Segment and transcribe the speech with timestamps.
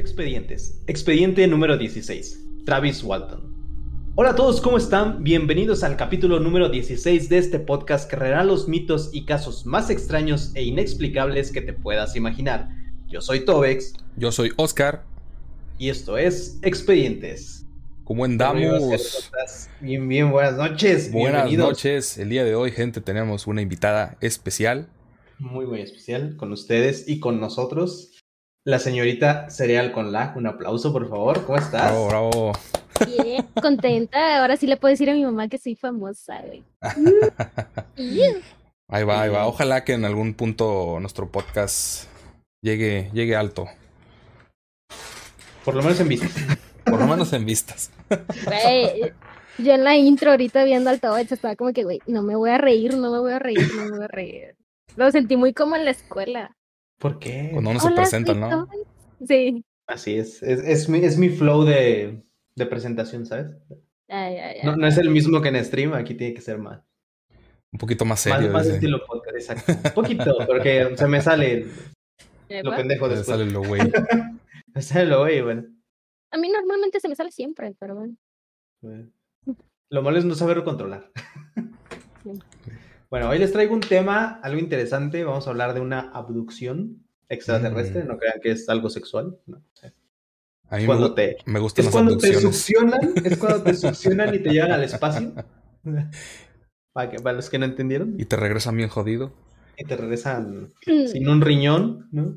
[0.00, 0.80] expedientes.
[0.86, 2.40] Expediente número 16.
[2.64, 3.54] Travis Walton.
[4.14, 5.22] Hola a todos, ¿cómo están?
[5.22, 9.90] Bienvenidos al capítulo número 16 de este podcast que revela los mitos y casos más
[9.90, 12.70] extraños e inexplicables que te puedas imaginar.
[13.08, 13.92] Yo soy Tobex.
[14.16, 15.04] Yo soy Oscar.
[15.78, 17.66] Y esto es Expedientes.
[18.04, 19.30] ¿Cómo andamos?
[19.80, 21.12] Bien, bien, buenas noches.
[21.12, 22.16] Buenas noches.
[22.16, 24.88] El día de hoy, gente, tenemos una invitada especial.
[25.38, 28.09] Muy, muy especial con ustedes y con nosotros
[28.64, 30.32] la señorita Cereal con la.
[30.36, 31.44] Un aplauso, por favor.
[31.44, 31.90] ¿Cómo estás?
[31.90, 32.52] Bravo, bravo.
[33.06, 34.40] Bien, contenta.
[34.40, 36.62] Ahora sí le puedo decir a mi mamá que soy famosa, güey.
[38.88, 39.46] ahí va, ahí va.
[39.46, 42.08] Ojalá que en algún punto nuestro podcast
[42.62, 43.68] llegue, llegue alto.
[45.64, 46.32] Por lo menos en vistas.
[46.84, 47.90] Por lo menos en vistas.
[48.44, 49.12] Güey,
[49.58, 52.50] yo en la intro ahorita viendo al Tobet estaba como que, güey, no me voy
[52.50, 54.56] a reír, no me voy a reír, no me voy a reír.
[54.96, 56.56] Lo sentí muy como en la escuela.
[57.00, 57.48] ¿Por qué?
[57.50, 58.68] Cuando uno se presenta, ¿no?
[59.26, 59.64] Sí.
[59.86, 60.42] Así es.
[60.42, 62.22] Es, es, mi, es mi flow de,
[62.54, 63.56] de presentación, ¿sabes?
[64.08, 66.82] Ay, ay, no, no, es el mismo que en stream, aquí tiene que ser más.
[67.72, 68.50] Un poquito más serio.
[68.50, 69.72] Más, más estilo podcast, exacto.
[69.88, 71.66] Un poquito, porque se me sale
[72.62, 73.28] lo pendejo después.
[73.28, 73.80] Me sale lo güey.
[74.74, 75.64] me sale lo güey, bueno.
[76.32, 78.16] A mí normalmente se me sale siempre, pero bueno.
[78.82, 79.10] bueno.
[79.88, 81.10] Lo malo es no saberlo controlar.
[83.10, 85.24] Bueno, hoy les traigo un tema, algo interesante.
[85.24, 88.04] Vamos a hablar de una abducción extraterrestre.
[88.04, 88.06] Mm.
[88.06, 89.36] No crean que es algo sexual.
[89.46, 89.60] No.
[90.68, 94.32] A mí cuando me, te, me gustan es cuando te succionan, es cuando te succionan
[94.32, 95.32] y te llevan al espacio.
[96.92, 98.16] Para, que, para, los que no entendieron.
[98.18, 99.32] Y te regresan bien jodido.
[99.78, 102.36] Y te regresan sin un riñón, ¿no?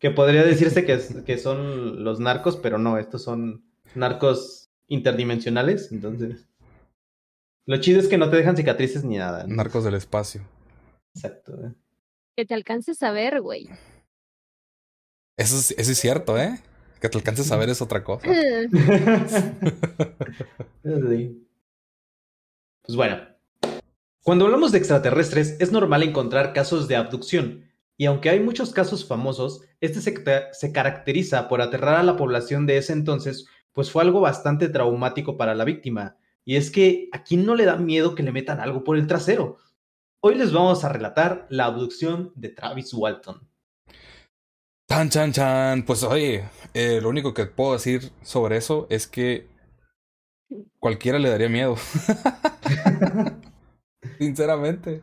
[0.00, 6.48] Que podría decirse que, que son los narcos, pero no, estos son narcos interdimensionales, entonces.
[7.66, 9.44] Lo chido es que no te dejan cicatrices ni nada.
[9.46, 10.42] Narcos del espacio.
[11.14, 11.54] Exacto.
[11.64, 11.72] ¿eh?
[12.36, 13.68] Que te alcances a ver, güey.
[15.36, 16.58] Eso es, eso es cierto, ¿eh?
[17.00, 18.26] Que te alcances a ver es otra cosa.
[22.82, 23.18] pues bueno.
[24.22, 27.70] Cuando hablamos de extraterrestres, es normal encontrar casos de abducción.
[27.96, 30.14] Y aunque hay muchos casos famosos, este se,
[30.52, 35.36] se caracteriza por aterrar a la población de ese entonces, pues fue algo bastante traumático
[35.36, 38.60] para la víctima y es que a quién no le da miedo que le metan
[38.60, 39.58] algo por el trasero.
[40.20, 43.48] Hoy les vamos a relatar la abducción de Travis Walton.
[44.88, 45.84] Chan, chan, chan.
[45.84, 46.44] Pues oye,
[46.74, 49.48] eh, lo único que puedo decir sobre eso es que
[50.78, 51.76] cualquiera le daría miedo.
[54.18, 55.02] Sinceramente.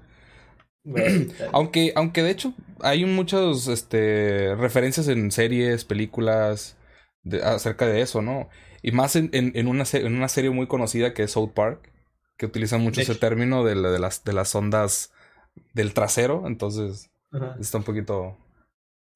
[1.51, 6.77] aunque, aunque de hecho hay muchas este, referencias en series, películas
[7.43, 8.49] acerca de eso, ¿no?
[8.81, 11.91] Y más en, en, una, en una serie muy conocida que es South Park,
[12.37, 15.11] que utiliza mucho ese término de, de, las, de las ondas
[15.73, 16.47] del trasero.
[16.47, 17.11] Entonces,
[17.59, 18.37] está un poquito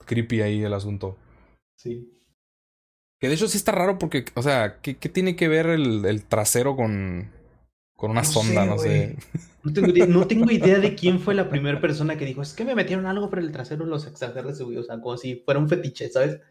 [0.05, 1.17] creepy ahí el asunto.
[1.77, 2.09] Sí.
[3.19, 6.03] Que de hecho sí está raro porque, o sea, ¿qué, qué tiene que ver el,
[6.05, 7.31] el, trasero con,
[7.95, 8.65] con una sonda?
[8.65, 9.15] no sé.
[9.63, 12.65] No tengo, no tengo, idea de quién fue la primera persona que dijo, es que
[12.65, 16.09] me metieron algo por el trasero los extraterrestres, o sea, como si fuera un fetiche,
[16.09, 16.41] ¿sabes?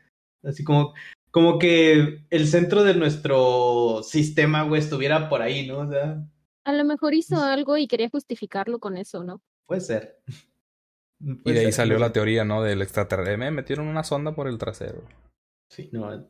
[0.43, 0.95] Así como,
[1.33, 5.79] como que el centro de nuestro sistema, güey, estuviera por ahí, ¿no?
[5.79, 6.23] O sea.
[6.65, 9.43] A lo mejor hizo algo y quería justificarlo con eso, ¿no?
[9.67, 10.21] Puede ser.
[11.21, 12.63] y de ahí salió la teoría, ¿no?
[12.63, 13.39] Del extraterrestre.
[13.39, 15.03] Me metieron una sonda por el trasero.
[15.71, 16.29] Sí, no.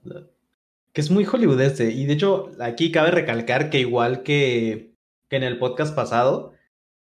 [0.93, 1.91] Que es muy hollywoodese.
[1.91, 4.95] Y de hecho, aquí cabe recalcar que igual que,
[5.29, 6.53] que en el podcast pasado,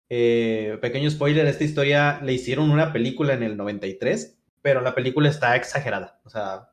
[0.08, 5.28] eh, pequeño spoiler, esta historia le hicieron una película en el 93, pero la película
[5.28, 6.22] está exagerada.
[6.25, 6.71] O sea,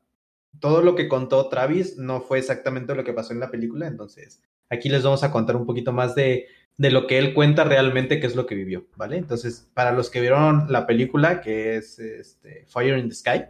[0.58, 4.42] todo lo que contó Travis no fue exactamente lo que pasó en la película, entonces
[4.68, 6.46] aquí les vamos a contar un poquito más de,
[6.76, 9.18] de lo que él cuenta realmente, qué es lo que vivió, ¿vale?
[9.18, 13.44] Entonces, para los que vieron la película, que es este, Fire in the Sky,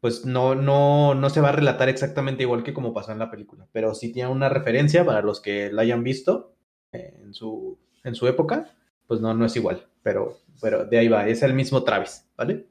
[0.00, 3.30] pues no, no, no se va a relatar exactamente igual que como pasó en la
[3.30, 6.54] película, pero sí tiene una referencia para los que la hayan visto
[6.92, 8.74] en, su, en su época,
[9.06, 12.66] pues no, no es igual, pero, pero de ahí va, es el mismo Travis, ¿vale?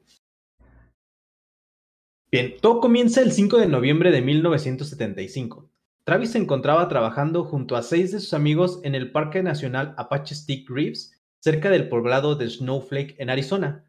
[2.28, 5.70] Bien, todo comienza el 5 de noviembre de 1975.
[6.02, 10.34] Travis se encontraba trabajando junto a seis de sus amigos en el Parque Nacional Apache
[10.34, 13.84] Stick Reefs, cerca del poblado de Snowflake en Arizona.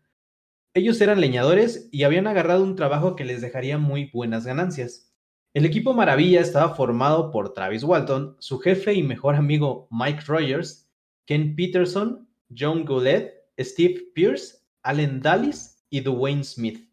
[0.75, 5.11] Ellos eran leñadores y habían agarrado un trabajo que les dejaría muy buenas ganancias.
[5.55, 10.87] El equipo Maravilla estaba formado por Travis Walton, su jefe y mejor amigo Mike Rogers,
[11.25, 16.86] Ken Peterson, John Goulet, Steve Pierce, Allen Dallis y Dwayne Smith.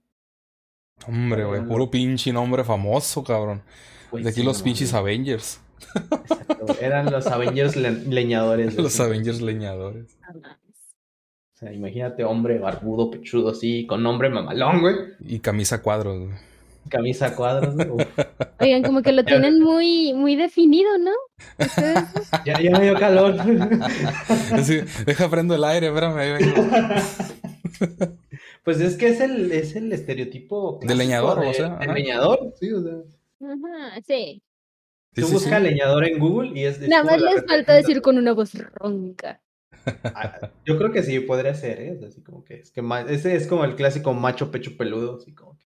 [1.07, 3.63] Hombre, güey, puro pinche nombre famoso, cabrón.
[4.11, 5.61] Pues de aquí los pinches Avengers.
[5.95, 8.75] Exacto, eran los Avengers leñadores.
[8.77, 10.17] Los Avengers leñadores.
[11.55, 14.95] O sea, imagínate hombre barbudo, pechudo así, con nombre mamalón, güey.
[15.21, 16.39] Y camisa cuadros, güey.
[16.89, 17.75] Camisa cuadros.
[18.61, 21.13] Oigan, como que lo tienen muy, muy definido, ¿no?
[22.45, 23.37] ya, ya me dio calor.
[25.07, 26.39] deja prendo el aire, espérame.
[28.65, 30.81] Pues es que es el, es el estereotipo.
[30.83, 31.77] De leñador, o sea.
[31.77, 32.95] De leñador, sí, o sea.
[33.41, 34.43] Ajá, sí.
[35.15, 36.81] Tú buscas leñador en Google y es...
[36.89, 39.41] Nada más les falta decir con una voz ronca.
[40.03, 42.01] Ah, yo creo que sí, podría ser, ¿eh?
[42.07, 45.57] Así como que es que ese es como el clásico macho pecho peludo, así como
[45.59, 45.67] que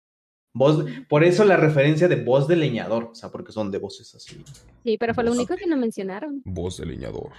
[0.53, 4.15] voz, por eso la referencia de voz de leñador, o sea, porque son de voces
[4.15, 4.43] así.
[4.83, 6.41] Sí, pero fue lo único que no mencionaron.
[6.45, 7.33] Voz de leñador.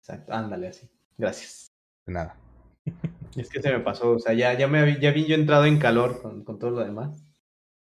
[0.00, 0.86] Exacto, ándale así.
[1.16, 1.72] Gracias.
[2.06, 2.36] De nada.
[3.36, 5.78] Es que se me pasó, o sea, ya, ya me ya vi yo entrado en
[5.78, 7.24] calor con, con todo lo demás.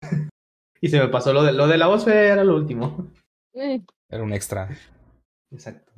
[0.80, 3.10] y se me pasó lo de lo de la voz era lo último.
[3.54, 3.82] Eh.
[4.10, 4.68] Era un extra.
[5.50, 5.92] Exacto.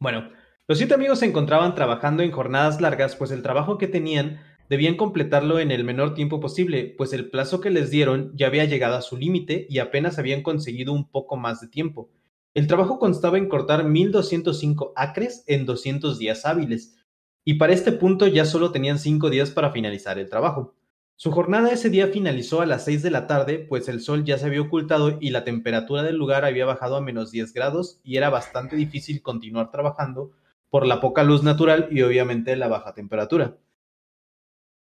[0.00, 0.30] Bueno,
[0.68, 4.96] los siete amigos se encontraban trabajando en jornadas largas, pues el trabajo que tenían debían
[4.96, 8.96] completarlo en el menor tiempo posible, pues el plazo que les dieron ya había llegado
[8.96, 12.10] a su límite y apenas habían conseguido un poco más de tiempo.
[12.54, 16.97] El trabajo constaba en cortar 1205 acres en 200 días hábiles,
[17.44, 20.74] y para este punto ya solo tenían cinco días para finalizar el trabajo.
[21.16, 24.38] Su jornada ese día finalizó a las 6 de la tarde, pues el sol ya
[24.38, 28.18] se había ocultado y la temperatura del lugar había bajado a menos 10 grados y
[28.18, 30.30] era bastante difícil continuar trabajando
[30.70, 33.56] por la poca luz natural y obviamente la baja temperatura.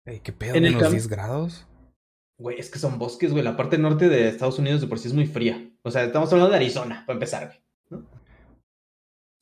[0.04, 0.56] ¿Qué pedo?
[0.56, 1.66] ¿En ¿Menos 10 grados?
[2.38, 3.44] Güey, es que son bosques, güey.
[3.44, 5.70] La parte norte de Estados Unidos de por sí es muy fría.
[5.84, 8.04] O sea, estamos hablando de Arizona, para empezar, güey.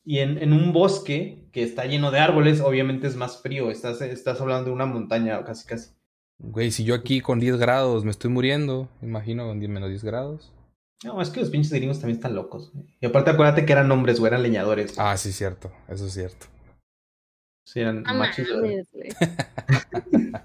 [0.04, 3.72] Y en, en, un bosque que está lleno de árboles, obviamente es más frío.
[3.72, 5.90] Estás, estás hablando de una montaña casi, casi.
[6.38, 10.04] Güey, si yo aquí con 10 grados me estoy muriendo, imagino con 10 menos 10
[10.04, 10.54] grados.
[11.04, 12.72] No, es que los pinches gringos también están locos.
[13.02, 15.00] Y aparte acuérdate que eran hombres o eran leñadores.
[15.00, 15.72] Ah, sí, cierto.
[15.88, 16.46] Eso es cierto.
[17.66, 18.48] Sí, eran machos.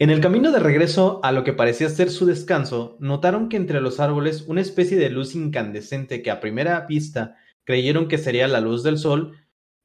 [0.00, 3.80] en el camino de regreso a lo que parecía ser su descanso, notaron que entre
[3.80, 8.62] los árboles una especie de luz incandescente que a primera vista creyeron que sería la
[8.62, 9.34] luz del sol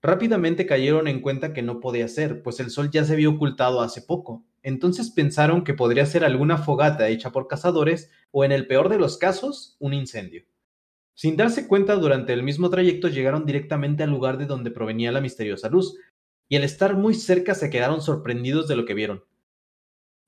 [0.04, 3.82] Rápidamente cayeron en cuenta que no podía ser, pues el sol ya se había ocultado
[3.82, 4.44] hace poco.
[4.64, 8.98] Entonces pensaron que podría ser alguna fogata hecha por cazadores o, en el peor de
[8.98, 10.44] los casos, un incendio.
[11.14, 15.22] Sin darse cuenta, durante el mismo trayecto llegaron directamente al lugar de donde provenía la
[15.22, 15.96] misteriosa luz,
[16.50, 19.24] y al estar muy cerca se quedaron sorprendidos de lo que vieron.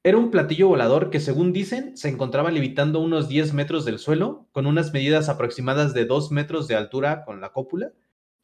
[0.06, 4.50] Era un platillo volador que, según dicen, se encontraba levitando unos 10 metros del suelo,
[4.52, 7.94] con unas medidas aproximadas de 2 metros de altura con la cópula,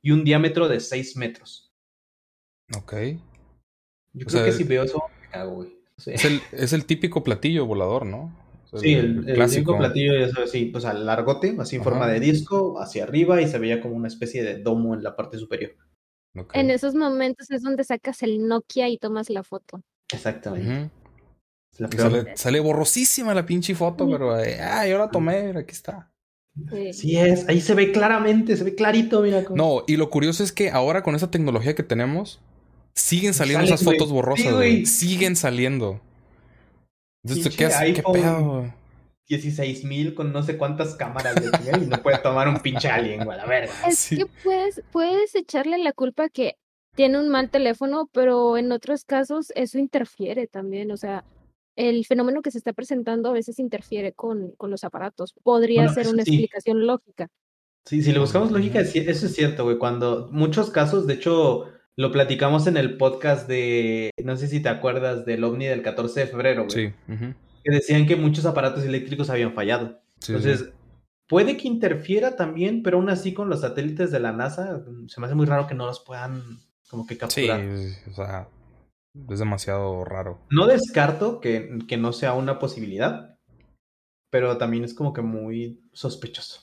[0.01, 1.73] y un diámetro de 6 metros.
[2.77, 2.93] Ok.
[4.13, 5.77] Yo creo que si veo eso, me cago, güey.
[6.05, 8.33] Es, el, es, el, típico platillo volador, ¿no?
[8.73, 13.03] sí, el, típico platillo es así, pues al largote, así en forma de disco, hacia
[13.03, 15.71] arriba y se veía como una especie de domo en la parte superior.
[16.53, 19.81] En esos momentos es donde sacas el Nokia y tomas la foto.
[20.13, 20.89] Exactamente.
[22.35, 26.11] Sale, borrosísima la pinche foto, pero eh, ah, yo la tomé, aquí está.
[26.91, 27.15] Sí.
[27.17, 29.43] es, ahí se ve claramente, se ve clarito, mira.
[29.53, 32.41] No, y lo curioso es que ahora con esa tecnología que tenemos,
[32.95, 34.85] siguen saliendo esas fotos borrosas, güey.
[34.85, 36.01] Siguen saliendo.
[37.23, 38.73] Entonces, ¿qué, ¿qué pedo?
[39.29, 43.23] 16 mil con no sé cuántas cámaras de y no puede tomar un pinche alien,
[43.23, 43.71] güey, la verga.
[43.87, 46.55] Es que puedes, puedes echarle la culpa que
[46.95, 51.23] tiene un mal teléfono, pero en otros casos eso interfiere también, o sea,
[51.79, 55.33] el fenómeno que se está presentando a veces interfiere con, con los aparatos.
[55.43, 57.29] Podría ser una explicación lógica.
[57.85, 59.77] Sí, si le buscamos lógica, eso es cierto, güey.
[59.77, 64.67] Cuando muchos casos, de hecho, lo platicamos en el podcast de, no sé si te
[64.67, 66.89] acuerdas del ovni del 14 de febrero, güey.
[66.89, 67.33] Sí.
[67.63, 70.01] Que decían que muchos aparatos eléctricos habían fallado.
[70.27, 70.71] Entonces,
[71.27, 75.27] puede que interfiera también, pero aún así con los satélites de la NASA, se me
[75.27, 76.59] hace muy raro que no los puedan
[76.89, 77.61] como que capturar.
[77.61, 78.49] Sí, o sea,
[79.29, 80.39] es demasiado raro.
[80.49, 83.37] No descarto que, que no sea una posibilidad,
[84.29, 86.61] pero también es como que muy sospechoso.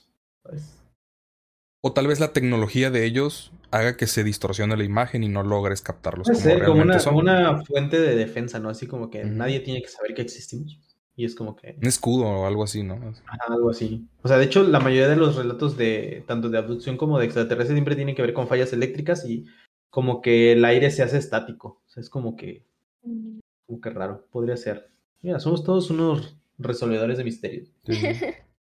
[1.81, 5.43] O tal vez la tecnología de ellos haga que se distorsione la imagen y no
[5.43, 6.27] logres captarlos.
[6.27, 8.69] Puede como, ser, como una, una, fuente de defensa, ¿no?
[8.69, 10.79] Así como que nadie tiene que saber que existimos.
[11.15, 11.75] Y es como que.
[11.81, 12.99] Un escudo o algo así, ¿no?
[13.47, 14.07] algo así.
[14.21, 17.25] O sea, de hecho, la mayoría de los relatos de tanto de abducción como de
[17.25, 19.45] extraterrestres siempre tienen que ver con fallas eléctricas y
[19.89, 21.81] como que el aire se hace estático.
[21.85, 22.65] O sea, es como que,
[23.03, 23.39] mm.
[23.65, 24.27] como que raro.
[24.31, 24.89] Podría ser.
[25.21, 27.71] Mira, somos todos unos resolvedores de misterios.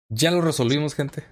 [0.09, 1.23] ya lo resolvimos, gente.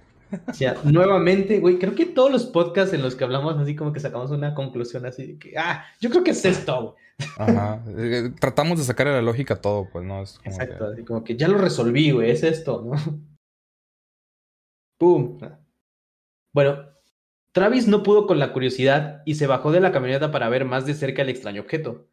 [0.58, 4.00] Ya, nuevamente, güey, creo que todos los podcasts en los que hablamos así como que
[4.00, 6.96] sacamos una conclusión así de que, ah, yo creo que es esto.
[7.38, 7.82] Ajá.
[7.96, 10.22] Eh, tratamos de sacar la lógica a todo, pues, ¿no?
[10.22, 12.92] Es Exacto, así como que ya lo resolví, güey, es esto, ¿no?
[14.98, 15.38] ¡Pum!
[16.52, 16.93] Bueno,
[17.54, 20.86] Travis no pudo con la curiosidad y se bajó de la camioneta para ver más
[20.86, 22.08] de cerca el extraño objeto.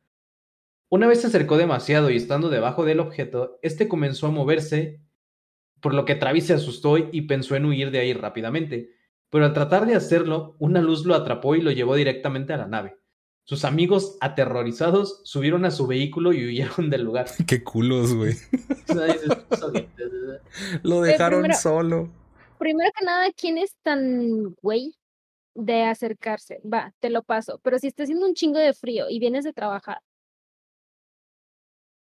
[0.87, 5.01] Una vez se acercó demasiado y estando debajo del objeto, este comenzó a moverse,
[5.79, 8.91] por lo que Travis se asustó y pensó en huir de ahí rápidamente.
[9.31, 12.67] Pero al tratar de hacerlo, una luz lo atrapó y lo llevó directamente a la
[12.67, 12.97] nave.
[13.43, 17.25] Sus amigos, aterrorizados, subieron a su vehículo y huyeron del lugar.
[17.47, 18.35] Qué culos, güey.
[20.83, 22.11] lo dejaron solo.
[22.59, 25.00] Primero que nada, ¿quién es tan güey
[25.55, 26.61] de acercarse?
[26.61, 27.59] Va, te lo paso.
[27.63, 29.99] Pero si está haciendo un chingo de frío y vienes de trabajar,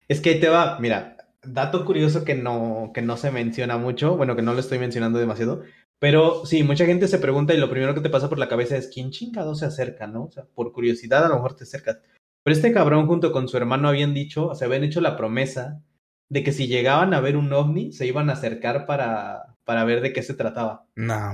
[0.09, 4.17] es que ahí te va, mira, dato curioso que no, que no se menciona mucho,
[4.17, 5.63] bueno, que no lo estoy mencionando demasiado,
[5.99, 8.75] pero sí, mucha gente se pregunta y lo primero que te pasa por la cabeza
[8.75, 10.25] es quién chingado se acerca, ¿no?
[10.25, 11.99] O sea, por curiosidad a lo mejor te acercas.
[12.43, 15.83] Pero este cabrón junto con su hermano habían dicho, o sea, habían hecho la promesa
[16.29, 20.01] de que si llegaban a ver un ovni, se iban a acercar para, para ver
[20.01, 20.87] de qué se trataba.
[20.95, 21.33] No,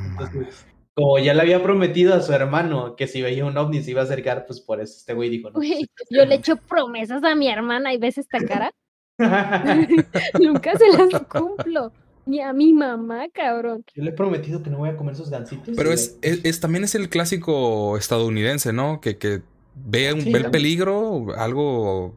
[0.95, 4.01] como ya le había prometido a su hermano que si veía un ovni se iba
[4.01, 5.61] a acercar, pues por eso este güey dijo, no.
[5.61, 8.71] Yo le echo promesas a mi hermana y ves esta cara.
[10.39, 11.91] Nunca se las cumplo.
[12.25, 13.83] Ni a mi mamá, cabrón.
[13.93, 15.75] Yo le he prometido que no voy a comer esos gancitos.
[15.75, 18.99] Pero es, es, también es el clásico estadounidense, ¿no?
[18.99, 19.41] Que, que
[19.75, 22.15] ve, un, ve el peligro, algo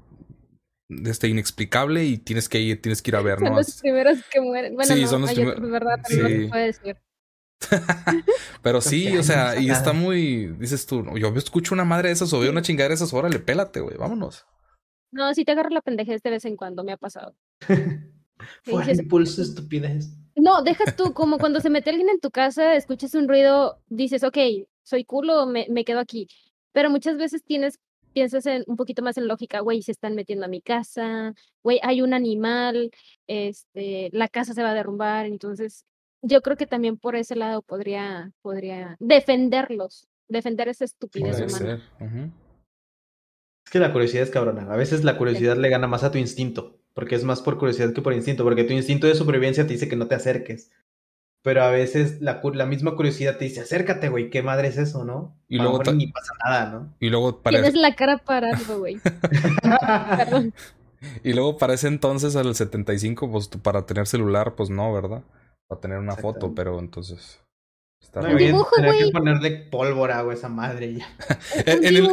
[0.88, 3.49] este inexplicable y tienes que ir, tienes que ir a ver, ¿no?
[3.49, 4.75] Son los primeros que mueren.
[4.75, 5.70] Bueno, sí, son los primeros.
[5.70, 6.49] verdad, también sí.
[6.49, 6.97] puede decir.
[8.62, 12.32] Pero sí, o sea, y está muy, dices tú, yo escucho una madre de esas
[12.32, 14.46] o veo una chingadera de esas, órale, pélate, güey, vámonos.
[15.10, 17.34] No, si te agarro la pendejez de vez en cuando, me ha pasado.
[18.62, 20.10] Fue impulso estupidez.
[20.36, 24.22] No, deja tú, como cuando se mete alguien en tu casa, escuchas un ruido, dices,
[24.22, 24.38] ok,
[24.84, 26.28] soy culo, me, me quedo aquí.
[26.72, 27.80] Pero muchas veces tienes,
[28.12, 31.34] piensas en, un poquito más en lógica, güey, se están metiendo a mi casa,
[31.64, 32.92] güey, hay un animal,
[33.26, 35.84] este, la casa se va a derrumbar, entonces
[36.22, 41.82] yo creo que también por ese lado podría, podría defenderlos, defender esa estupidez humana.
[43.64, 44.72] Es que la curiosidad es cabrona.
[44.72, 47.92] A veces la curiosidad le gana más a tu instinto, porque es más por curiosidad
[47.92, 50.70] que por instinto, porque tu instinto de supervivencia te dice que no te acerques.
[51.42, 55.04] Pero a veces la, la misma curiosidad te dice, acércate, güey, qué madre es eso,
[55.04, 55.37] ¿no?
[55.48, 56.94] Y luego ni pasa nada, ¿no?
[56.98, 57.58] Y luego para...
[57.60, 58.98] Tienes la cara para algo, güey.
[60.16, 60.52] Perdón.
[61.22, 65.22] Y luego para ese entonces, al 75, pues para tener celular, pues no, ¿verdad?
[65.68, 67.40] Para tener una foto, pero entonces.
[68.00, 71.06] Está no, bien, que ponerle pólvora, güey, esa madre ya.
[71.66, 72.08] en, el,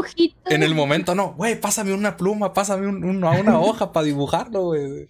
[0.45, 5.07] en, el, momento, no, güey, pásame una pluma, pásame un, una hoja para dibujarlo, güey.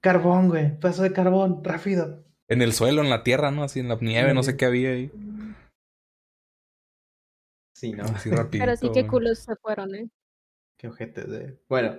[0.00, 2.24] Carbón, güey, paso de carbón, rápido.
[2.48, 3.64] En el suelo, en la tierra, ¿no?
[3.64, 5.10] Así en la nieve, no sé qué había ahí.
[7.74, 8.04] Sí, ¿no?
[8.04, 10.08] Así rapidito, Pero sí, qué culos se fueron, ¿eh?
[10.78, 11.58] Qué ojetes de.
[11.68, 11.98] Bueno,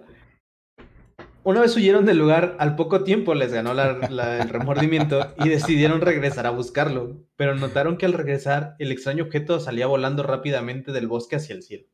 [1.47, 6.45] una vez huyeron del lugar, al poco tiempo les ganó el remordimiento y decidieron regresar
[6.45, 11.37] a buscarlo, pero notaron que al regresar el extraño objeto salía volando rápidamente del bosque
[11.37, 11.85] hacia el cielo.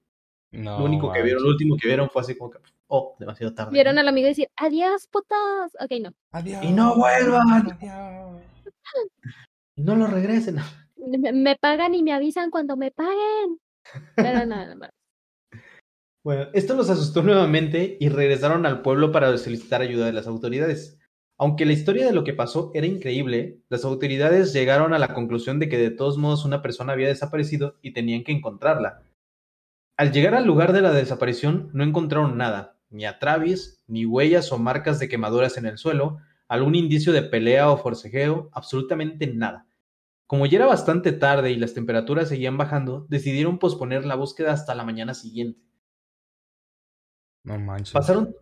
[0.50, 2.58] lo único que vieron, lo último que vieron fue así como que,
[2.88, 3.74] oh, demasiado tarde.
[3.74, 5.72] Vieron al amigo decir, adiós, putos.
[5.80, 6.16] Ok, no.
[6.32, 6.64] Adiós.
[6.64, 7.78] Y no vuelvan.
[9.76, 10.58] Y no lo regresen.
[10.98, 13.60] Me, me, pagan y me avisan cuando me paguen.
[14.16, 14.90] Pero nada más.
[16.24, 20.98] Bueno, esto los asustó nuevamente y regresaron al pueblo para solicitar ayuda de las autoridades.
[21.38, 25.60] Aunque la historia de lo que pasó era increíble, las autoridades llegaron a la conclusión
[25.60, 29.03] de que de todos modos una persona había desaparecido y tenían que encontrarla.
[29.98, 34.50] Al llegar al lugar de la desaparición no encontraron nada, ni a Travis, ni huellas
[34.53, 39.68] o marcas de quemaduras en el suelo, algún indicio de pelea o forcejeo, absolutamente nada.
[40.25, 44.74] Como ya era bastante tarde y las temperaturas seguían bajando, decidieron posponer la búsqueda hasta
[44.74, 45.73] la mañana siguiente.
[47.44, 47.94] No manches.
[47.94, 48.36] Pasaron.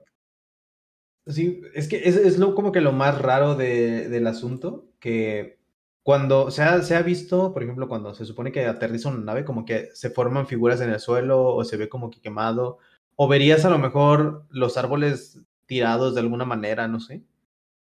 [1.27, 5.59] Sí, es que es, es lo, como que lo más raro de, del asunto, que
[6.03, 9.45] cuando se ha, se ha visto, por ejemplo, cuando se supone que aterriza una nave,
[9.45, 12.79] como que se forman figuras en el suelo o se ve como que quemado,
[13.15, 17.23] o verías a lo mejor los árboles tirados de alguna manera, no sé.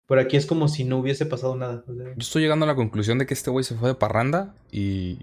[0.08, 1.86] Pero aquí es como si no hubiese pasado nada.
[1.88, 5.20] Yo estoy llegando a la conclusión de que este güey se fue de parranda y,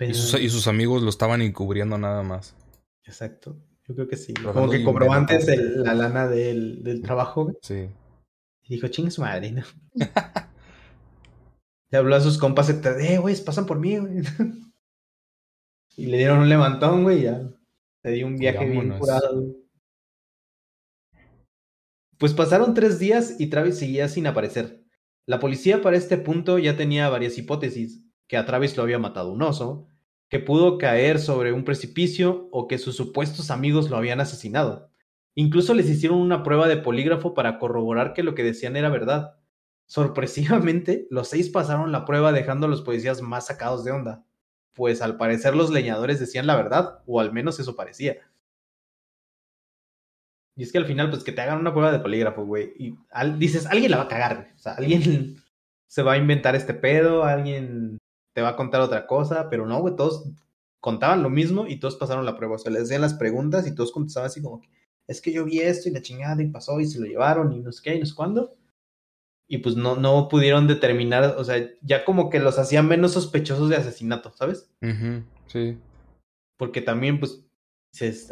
[0.00, 2.54] y, sus, y sus amigos lo estaban encubriendo nada más.
[3.04, 3.56] Exacto.
[3.86, 4.32] Yo creo que sí.
[4.34, 7.52] Como que cobró antes la lana del, del trabajo.
[7.60, 7.88] Sí.
[8.62, 9.62] Y dijo, ching su madre, ¿no?
[11.90, 14.22] le habló a sus compas, eh, güey, pasan por mí, güey.
[15.96, 17.42] y le dieron un levantón, güey, ya.
[18.02, 19.54] Le dio un viaje bien curado.
[22.18, 24.82] Pues pasaron tres días y Travis seguía sin aparecer.
[25.26, 29.32] La policía para este punto ya tenía varias hipótesis, que a Travis lo había matado
[29.32, 29.88] un oso,
[30.28, 34.90] que pudo caer sobre un precipicio o que sus supuestos amigos lo habían asesinado.
[35.34, 39.36] Incluso les hicieron una prueba de polígrafo para corroborar que lo que decían era verdad.
[39.86, 44.24] Sorpresivamente, los seis pasaron la prueba dejando a los policías más sacados de onda,
[44.74, 48.18] pues al parecer los leñadores decían la verdad, o al menos eso parecía.
[50.56, 52.72] Y es que al final, pues que te hagan una prueba de polígrafo, güey.
[52.78, 52.96] Y
[53.38, 54.52] dices, alguien la va a cagar.
[54.54, 55.36] O sea, alguien
[55.88, 57.98] se va a inventar este pedo, alguien
[58.34, 60.24] te va a contar otra cosa, pero no, güey, todos
[60.80, 62.56] contaban lo mismo y todos pasaron la prueba.
[62.56, 64.68] O sea, les decían las preguntas y todos contestaban así como que,
[65.06, 67.60] es que yo vi esto y la chingada y pasó y se lo llevaron y
[67.60, 68.54] no sé qué y no sé cuándo.
[69.46, 73.68] Y pues no, no pudieron determinar, o sea, ya como que los hacían menos sospechosos
[73.68, 74.70] de asesinato, ¿sabes?
[75.46, 75.78] sí.
[76.56, 77.44] Porque también, pues,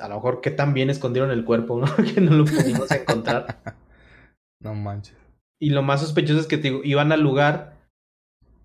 [0.00, 1.86] a lo mejor que tan bien escondieron el cuerpo, ¿no?
[2.14, 3.60] que no lo pudimos encontrar.
[4.60, 5.16] no manches.
[5.60, 7.71] Y lo más sospechoso es que te digo, iban al lugar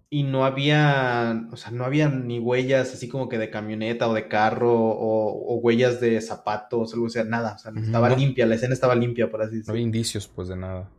[0.09, 4.13] y no había, o sea, no había ni huellas así como que de camioneta o
[4.13, 8.55] de carro o, huellas de zapatos, algo, o sea, nada, o sea, estaba limpia, la
[8.55, 9.67] escena estaba limpia, por así decirlo.
[9.67, 10.89] No había indicios, pues, de nada.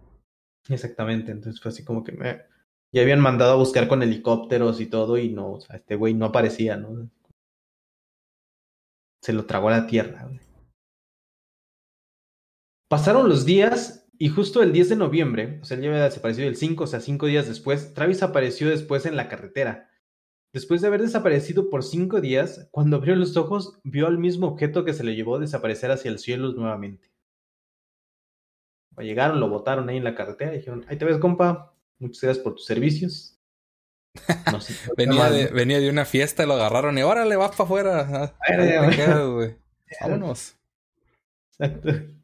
[0.69, 2.43] Exactamente, entonces fue así como que me...
[2.93, 6.15] Ya habían mandado a buscar con helicópteros y todo y no, o sea, este güey
[6.15, 7.11] no aparecía, ¿no?
[9.23, 10.41] Se lo tragó a la tierra, güey.
[12.89, 16.49] Pasaron los días y justo el 10 de noviembre, o sea, él ya había desaparecido
[16.49, 19.91] el 5, o sea, cinco días después, Travis apareció después en la carretera.
[20.53, 24.85] Después de haber desaparecido por cinco días, cuando abrió los ojos, vio al mismo objeto
[24.85, 27.13] que se le llevó a desaparecer hacia el cielo nuevamente.
[28.97, 32.43] Llegaron, lo botaron ahí en la carretera y dijeron, ahí te ves, compa, muchas gracias
[32.43, 33.39] por tus servicios.
[34.97, 38.37] venía, de, venía de una fiesta, lo agarraron y órale, vas para afuera.
[40.01, 40.57] Vámonos.
[41.53, 42.18] Exacto.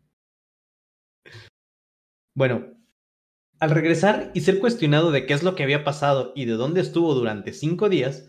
[2.36, 2.74] Bueno,
[3.60, 6.80] al regresar y ser cuestionado de qué es lo que había pasado y de dónde
[6.80, 8.28] estuvo durante cinco días,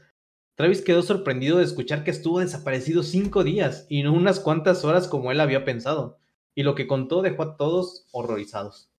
[0.55, 5.07] Travis quedó sorprendido de escuchar que estuvo desaparecido cinco días y no unas cuantas horas
[5.07, 6.19] como él había pensado,
[6.53, 8.91] y lo que contó dejó a todos horrorizados.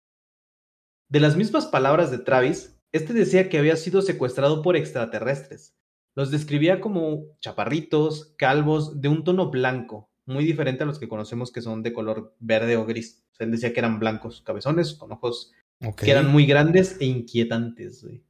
[1.08, 5.76] De las mismas palabras de Travis, este decía que había sido secuestrado por extraterrestres.
[6.16, 11.50] Los describía como chaparritos, calvos, de un tono blanco, muy diferente a los que conocemos
[11.50, 13.24] que son de color verde o gris.
[13.32, 15.52] O sea, él decía que eran blancos, cabezones, con ojos
[15.96, 18.22] que eran muy grandes e inquietantes, güey.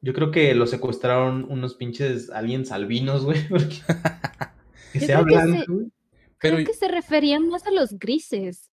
[0.00, 3.76] Yo creo que lo secuestraron unos pinches aliens albinos, güey, porque
[4.92, 5.86] que sea blanco, güey.
[6.40, 6.56] Pero...
[6.56, 8.70] Creo que se referían más a los grises.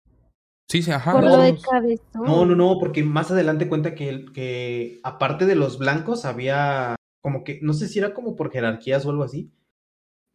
[0.68, 1.12] Sí, sí, ajá.
[1.12, 2.24] Por lo de cabezón.
[2.24, 7.42] No, no, no, porque más adelante cuenta que, que aparte de los blancos había como
[7.42, 9.50] que, no sé si era como por jerarquías o algo así,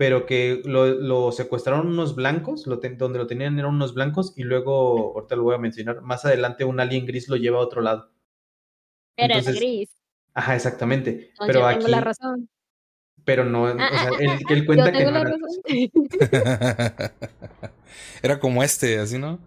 [0.02, 4.42] pero que lo, lo secuestraron unos blancos, lo donde lo tenían eran unos blancos, y
[4.42, 7.82] luego, ahorita lo voy a mencionar, más adelante un alien gris lo lleva a otro
[7.82, 8.12] lado.
[9.16, 9.92] Era el gris.
[10.34, 11.34] Ajá, exactamente.
[11.46, 12.50] pero aquí, tengo la razón.
[13.26, 13.78] Pero no, o sea,
[14.20, 15.36] él, él cuenta que no era.
[18.24, 19.38] era como este, así, ¿no?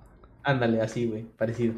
[0.44, 1.74] Ándale, así, güey, parecido.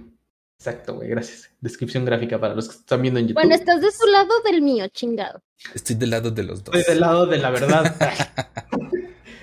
[0.59, 1.51] Exacto, güey, gracias.
[1.61, 3.41] Descripción gráfica para los que están viendo en YouTube.
[3.43, 5.43] Bueno, estás de su lado del mío, chingado.
[5.75, 6.75] Estoy del lado de los dos.
[6.75, 7.95] Estoy del lado de la verdad.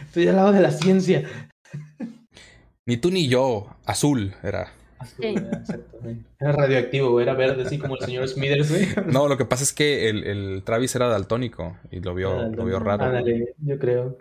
[0.06, 1.30] Estoy del lado de la ciencia.
[2.86, 4.74] Ni tú ni yo, azul era.
[4.98, 6.00] Azul, exacto,
[6.40, 8.88] Era radioactivo, era verde, así como el señor Smithers, güey.
[9.12, 12.66] No, lo que pasa es que el, el Travis era daltónico y lo vio, lo
[12.66, 13.06] vio raro.
[13.06, 14.18] Ándale, yo creo.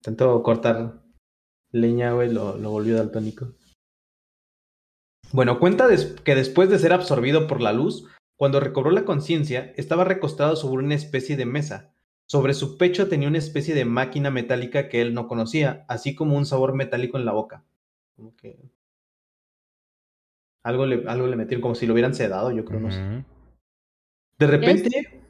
[0.00, 1.02] Intentó cortar
[1.72, 3.52] leña, güey, lo, lo volvió daltónico.
[5.32, 5.88] Bueno, cuenta
[6.24, 10.84] que después de ser absorbido por la luz, cuando recobró la conciencia, estaba recostado sobre
[10.84, 11.92] una especie de mesa.
[12.28, 16.36] Sobre su pecho tenía una especie de máquina metálica que él no conocía, así como
[16.36, 17.64] un sabor metálico en la boca.
[18.16, 18.58] Como que.
[20.64, 23.24] Algo le, algo le metieron, como si lo hubieran sedado, yo creo, no sé.
[24.38, 25.22] De repente.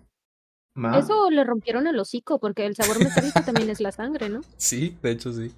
[0.98, 4.40] Eso le rompieron el hocico, porque el sabor metálico también es la sangre, ¿no?
[4.56, 5.52] Sí, de hecho sí.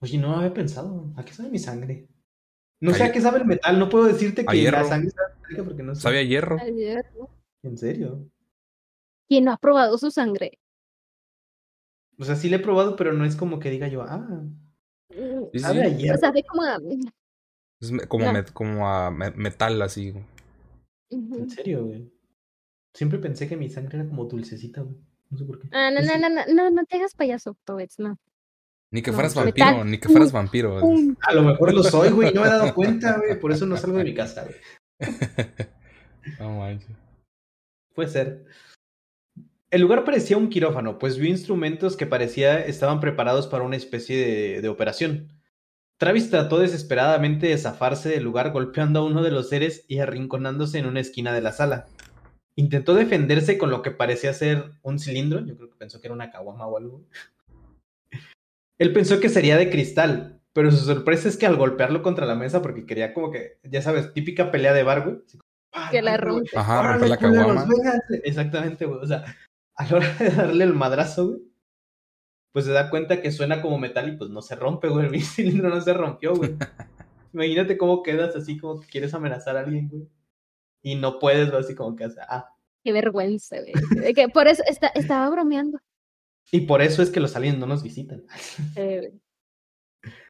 [0.00, 1.04] Oye, no había pensado.
[1.16, 2.06] ¿A qué sabe mi sangre?
[2.80, 5.82] No sé a qué sabe el metal, no puedo decirte que la sangre sabe porque
[5.82, 6.02] no sé.
[6.02, 6.58] Sabe a hierro.
[7.62, 8.30] ¿En serio?
[9.28, 10.58] ¿Quién no ha probado su sangre?
[12.18, 14.44] O sea, sí le he probado, pero no es como que diga yo, ah.
[15.54, 16.18] sabe a hierro.
[16.18, 16.78] sabe como a.
[17.80, 20.14] Es como, como a metal, así.
[21.10, 22.10] ¿En serio, güey?
[22.94, 24.96] Siempre pensé que mi sangre era como dulcecita, güey.
[25.28, 25.68] No sé por qué.
[25.72, 28.18] Ah, no, no, no, no, no, no te hagas payaso, Tobets, no.
[28.96, 30.78] Ni que fueras vampiro, ni que fueras vampiro.
[31.20, 33.76] A lo mejor lo soy, güey, no me he dado cuenta, güey, por eso no
[33.76, 34.56] salgo de mi casa, güey.
[36.40, 36.96] No manches.
[37.94, 38.46] Puede ser.
[39.70, 44.16] El lugar parecía un quirófano, pues vio instrumentos que parecía estaban preparados para una especie
[44.16, 45.28] de, de operación.
[45.98, 50.78] Travis trató desesperadamente de zafarse del lugar golpeando a uno de los seres y arrinconándose
[50.78, 51.86] en una esquina de la sala.
[52.54, 56.14] Intentó defenderse con lo que parecía ser un cilindro, yo creo que pensó que era
[56.14, 57.04] una caguama o algo.
[58.78, 62.34] Él pensó que sería de cristal, pero su sorpresa es que al golpearlo contra la
[62.34, 65.16] mesa, porque quería como que, ya sabes, típica pelea de bar, güey.
[65.90, 66.50] que la rompe.
[66.54, 67.66] Ajá, rompe la caguama.
[68.24, 69.00] Exactamente, güey.
[69.00, 69.24] O sea,
[69.74, 71.40] a la hora de darle el madrazo, güey,
[72.52, 75.06] pues se da cuenta que suena como metal y pues no se rompe, güey.
[75.06, 76.56] El cilindro no se rompió, güey.
[77.34, 80.08] Imagínate cómo quedas así como que quieres amenazar a alguien, güey.
[80.82, 82.48] Y no puedes, así como que, ah.
[82.82, 84.14] Qué vergüenza, güey.
[84.14, 84.62] Que por eso
[84.94, 85.78] estaba bromeando.
[86.50, 88.24] Y por eso es que los aliens no nos visitan.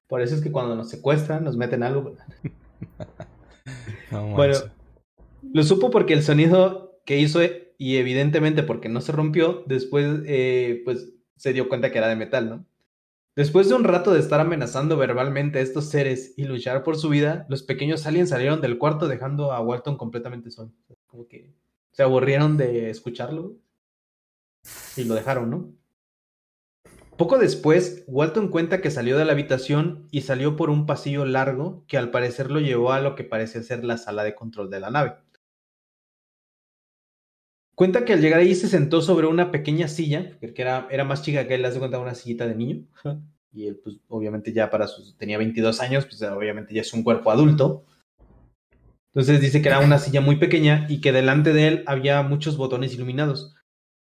[0.07, 2.17] por eso es que cuando nos secuestran, nos meten algo.
[4.11, 4.55] bueno,
[5.53, 7.41] lo supo porque el sonido que hizo
[7.79, 12.17] y evidentemente porque no se rompió, después eh, pues se dio cuenta que era de
[12.17, 12.67] metal, ¿no?
[13.37, 17.11] Después de un rato de estar amenazando verbalmente a estos seres y luchar por su
[17.11, 20.73] vida, los pequeños aliens salieron del cuarto dejando a Walton completamente solo.
[21.07, 21.53] Como que
[21.91, 23.57] se aburrieron de escucharlo
[24.97, 25.76] y lo dejaron, ¿no?
[27.17, 31.83] Poco después, Walton cuenta que salió de la habitación y salió por un pasillo largo
[31.87, 34.81] que al parecer lo llevó a lo que parece ser la sala de control de
[34.81, 35.17] la nave.
[37.75, 41.23] Cuenta que al llegar ahí se sentó sobre una pequeña silla, que era, era más
[41.23, 42.85] chica que él, hace cuenta una sillita de niño.
[43.53, 47.03] Y él, pues, obviamente ya para sus, tenía 22 años, pues obviamente ya es un
[47.03, 47.85] cuerpo adulto.
[49.15, 52.59] Entonces dice que era una silla muy pequeña y que delante de él había muchos
[52.59, 53.55] botones iluminados.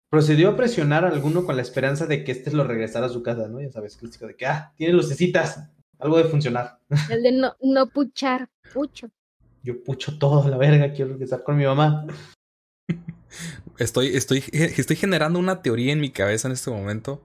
[0.09, 3.21] Procedió a presionar a alguno con la esperanza de que éste lo regresara a su
[3.23, 3.61] casa, ¿no?
[3.61, 6.79] Ya sabes, clásico de que, ah, tiene lucecitas, algo de funcionar.
[7.09, 9.09] El de no, no puchar, pucho.
[9.63, 12.05] Yo pucho todo, la verga, quiero regresar con mi mamá.
[13.77, 17.21] Estoy, estoy, estoy generando una teoría en mi cabeza en este momento.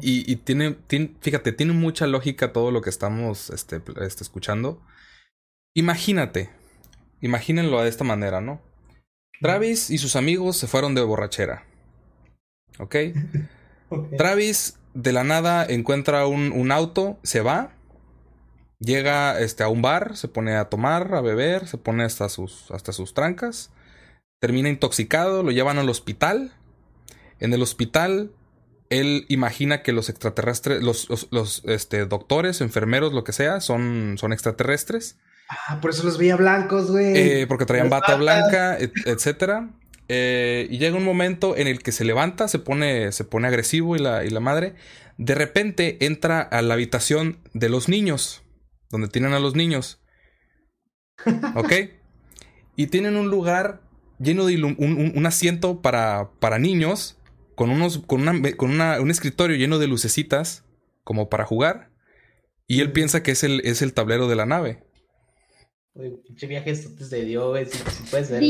[0.00, 0.76] Y, tiene,
[1.20, 4.80] fíjate, tiene mucha lógica todo lo que estamos este, este, escuchando.
[5.74, 6.50] Imagínate,
[7.20, 8.62] imagínenlo de esta manera, ¿no?
[9.40, 11.66] Travis y sus amigos se fueron de borrachera.
[12.78, 12.96] ¿Ok?
[14.16, 17.72] Travis de la nada encuentra un, un, auto, se va,
[18.78, 22.70] llega este, a un bar, se pone a tomar, a beber, se pone hasta sus,
[22.70, 23.70] hasta sus trancas
[24.42, 26.50] termina intoxicado, lo llevan al hospital.
[27.38, 28.32] En el hospital,
[28.90, 34.32] él imagina que los extraterrestres, los, los, este, doctores, enfermeros, lo que sea, son, son
[34.32, 35.16] extraterrestres.
[35.48, 37.16] Ah, por eso los veía blancos, güey.
[37.16, 39.70] Eh, porque traían bata blanca, etcétera.
[40.08, 43.96] Eh, y llega un momento en el que se levanta, se pone, se pone agresivo
[43.96, 44.74] y la, y la madre.
[45.18, 48.42] De repente entra a la habitación de los niños,
[48.90, 50.00] donde tienen a los niños.
[51.54, 51.72] ¿Ok?
[52.76, 53.82] y tienen un lugar
[54.18, 57.18] lleno de un, asiento para, para niños,
[57.54, 60.64] con, unos, con, una, con un escritorio lleno de lucecitas,
[61.04, 61.90] como para jugar.
[62.66, 64.84] Y él piensa que es el, es el tablero de la nave.
[65.94, 67.78] Uy, pinche viaje esto te dio, güey, si,
[68.10, 68.42] puede ser.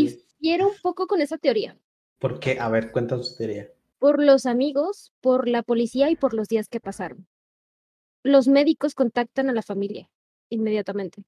[0.42, 1.78] Difiero un poco con esa teoría.
[2.18, 2.58] ¿Por qué?
[2.58, 3.70] A ver, cuéntanos tu teoría.
[4.00, 7.28] Por los amigos, por la policía y por los días que pasaron.
[8.24, 10.10] Los médicos contactan a la familia
[10.48, 11.22] inmediatamente.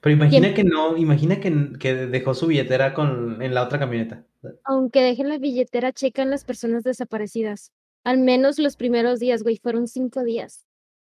[0.00, 4.24] Pero imagina que no, imagina que, que, dejó su billetera con, en la otra camioneta.
[4.64, 7.70] Aunque dejen la billetera, checan las personas desaparecidas.
[8.02, 10.66] Al menos los primeros días, güey, fueron cinco días.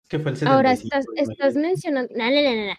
[0.10, 2.12] ¿Qué fue el Ahora estás, estás mencionando.
[2.15, 2.73] No, no, no,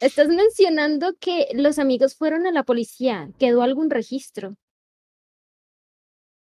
[0.00, 3.30] estás mencionando que los amigos fueron a la policía.
[3.38, 4.56] ¿Quedó algún registro?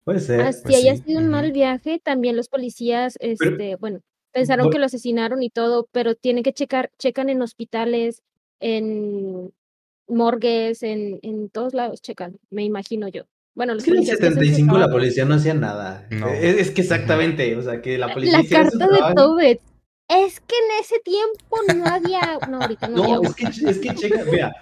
[0.03, 0.41] Puede ser.
[0.41, 4.85] Así pues haya sido un mal viaje, también los policías, este, bueno, pensaron que lo
[4.85, 8.21] asesinaron y todo, pero tienen que checar, checan en hospitales,
[8.59, 9.53] en
[10.07, 13.23] morgues, en, en todos lados checan, me imagino yo.
[13.55, 16.07] Bueno, los es que en el 75 la policía no hacía nada.
[16.09, 18.41] Es, que exactamente, o sea, que la policía.
[18.41, 19.61] La carta de Tobet.
[20.15, 22.39] Es que en ese tiempo no había.
[22.49, 24.53] No, ahorita no, no es, que, es que checa, vea,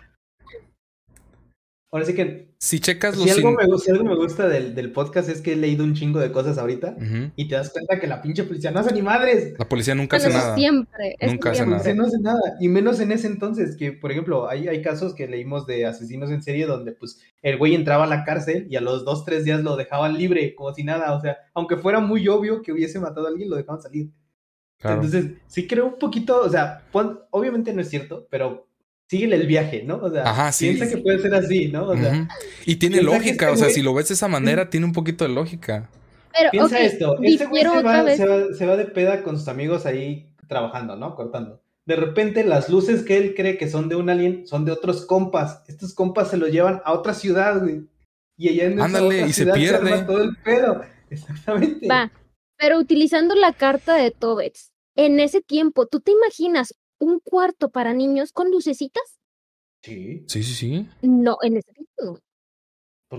[1.93, 2.49] Ahora sí que.
[2.57, 5.55] Si checas si algo, me, si algo me gusta del, del, podcast es que he
[5.55, 6.95] leído un chingo de cosas ahorita
[7.35, 9.55] y te das cuenta que la pinche policía no hace ni madres.
[9.57, 10.55] La policía nunca hace nada.
[10.55, 11.17] Siempre.
[11.21, 11.93] Nunca hace nada.
[11.95, 12.39] No hace nada.
[12.59, 16.29] Y menos en ese entonces, que por ejemplo, hay, hay casos que leímos de asesinos
[16.29, 19.43] en serie donde pues el güey entraba a la cárcel y a los dos, tres
[19.43, 21.13] días lo dejaban libre, como si nada.
[21.15, 24.11] O sea, aunque fuera muy obvio que hubiese matado a alguien, lo dejaban salir.
[24.83, 26.83] Entonces, sí creo un poquito, o sea,
[27.29, 28.67] obviamente no es cierto, pero
[29.07, 29.97] síguele el viaje, ¿no?
[29.97, 31.87] O sea, piensa que puede ser así, ¿no?
[31.87, 32.27] O sea,
[32.65, 35.25] Y tiene lógica, este o sea, si lo ves de esa manera, tiene un poquito
[35.25, 35.89] de lógica.
[36.33, 38.15] Pero, piensa esto, este güey se va,
[38.53, 41.15] se, va, de peda con sus amigos ahí trabajando, ¿no?
[41.15, 41.61] Cortando.
[41.85, 45.05] De repente las luces que él cree que son de un alien son de otros
[45.05, 45.63] compas.
[45.67, 47.81] Estos compas se los llevan a otra ciudad, güey.
[48.37, 50.03] Y allá en esa otra y ciudad se pierde.
[50.03, 50.81] todo el pedo.
[51.09, 51.85] Exactamente.
[51.87, 52.11] Va,
[52.57, 57.93] pero utilizando la carta de Tobets, en ese tiempo, ¿tú te imaginas un cuarto para
[57.93, 59.19] niños con lucecitas?
[59.81, 60.23] Sí.
[60.27, 60.89] Sí, sí, sí.
[61.01, 62.19] No, en ese no.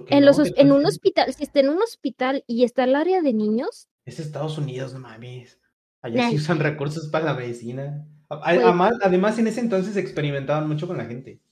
[0.08, 3.34] En, los, en un hospital, si está en un hospital y está el área de
[3.34, 3.88] niños.
[4.06, 5.60] Es Estados Unidos, no mames.
[6.00, 8.06] Allá sí usan recursos para la medicina.
[8.26, 11.42] Pues además, además, en ese entonces experimentaban mucho con la gente.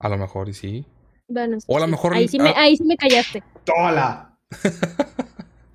[0.00, 0.86] A lo mejor, y sí.
[1.28, 2.14] Bueno, o a lo mejor.
[2.14, 3.42] Ahí sí, me, ahí sí me callaste.
[3.64, 4.38] ¡Tola!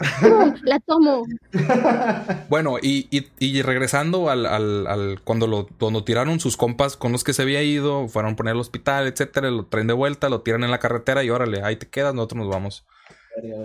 [0.63, 1.25] La tomo.
[2.49, 3.07] Bueno, y,
[3.39, 7.41] y, regresando al, al, al, cuando lo cuando tiraron sus compas con los que se
[7.41, 10.71] había ido, fueron a poner al hospital, etcétera, lo traen de vuelta, lo tiran en
[10.71, 12.85] la carretera y órale, ahí te quedas, nosotros nos vamos.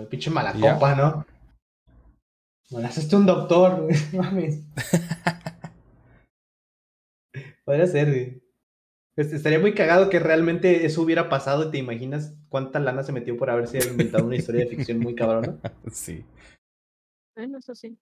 [0.09, 1.25] Pinche mala copa, ¿no?
[2.71, 3.95] Bueno, haces un doctor, güey.
[4.13, 4.61] Mames.
[7.65, 8.48] Podría ser, güey.
[9.19, 13.11] Este, estaría muy cagado que realmente eso hubiera pasado y te imaginas cuánta lana se
[13.11, 15.57] metió por haberse inventado una historia de ficción muy cabrona.
[15.91, 16.23] Sí.
[17.35, 17.97] Bueno, eso sí.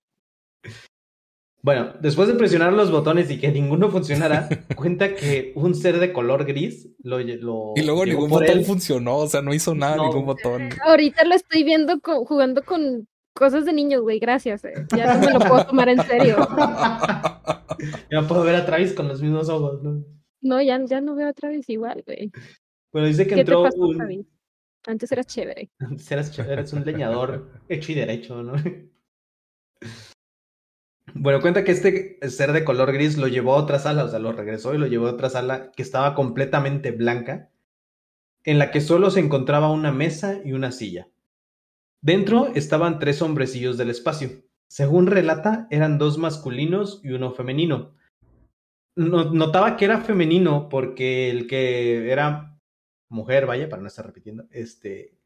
[1.63, 6.13] Bueno, después de presionar los botones y que ninguno funcionara, cuenta que un ser de
[6.13, 7.17] color gris lo.
[7.17, 10.69] lo y luego ningún botón funcionó, o sea, no hizo nada, ningún botón.
[10.85, 14.63] Ahorita lo estoy viendo jugando con cosas de niños, güey, gracias.
[14.65, 14.85] Eh.
[14.95, 16.37] Ya no me lo puedo tomar en serio.
[18.11, 20.16] ya puedo ver a Travis con los mismos ojos, ¿no?
[20.47, 22.31] No, ya, ya no veo a Travis igual, güey.
[22.93, 24.25] Bueno, dice que entró un...
[24.85, 25.69] Antes eras chévere.
[25.79, 28.53] Antes eras chévere, eres un leñador hecho y derecho, ¿no?
[31.13, 34.19] Bueno, cuenta que este ser de color gris lo llevó a otra sala, o sea,
[34.19, 37.49] lo regresó y lo llevó a otra sala que estaba completamente blanca,
[38.43, 41.07] en la que solo se encontraba una mesa y una silla.
[42.01, 44.43] Dentro estaban tres hombrecillos del espacio.
[44.67, 47.96] Según relata, eran dos masculinos y uno femenino.
[48.97, 52.59] Notaba que era femenino porque el que era
[53.09, 55.17] mujer, vaya, para no estar repitiendo, este,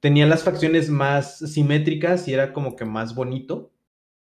[0.00, 3.72] tenía las facciones más simétricas y era como que más bonito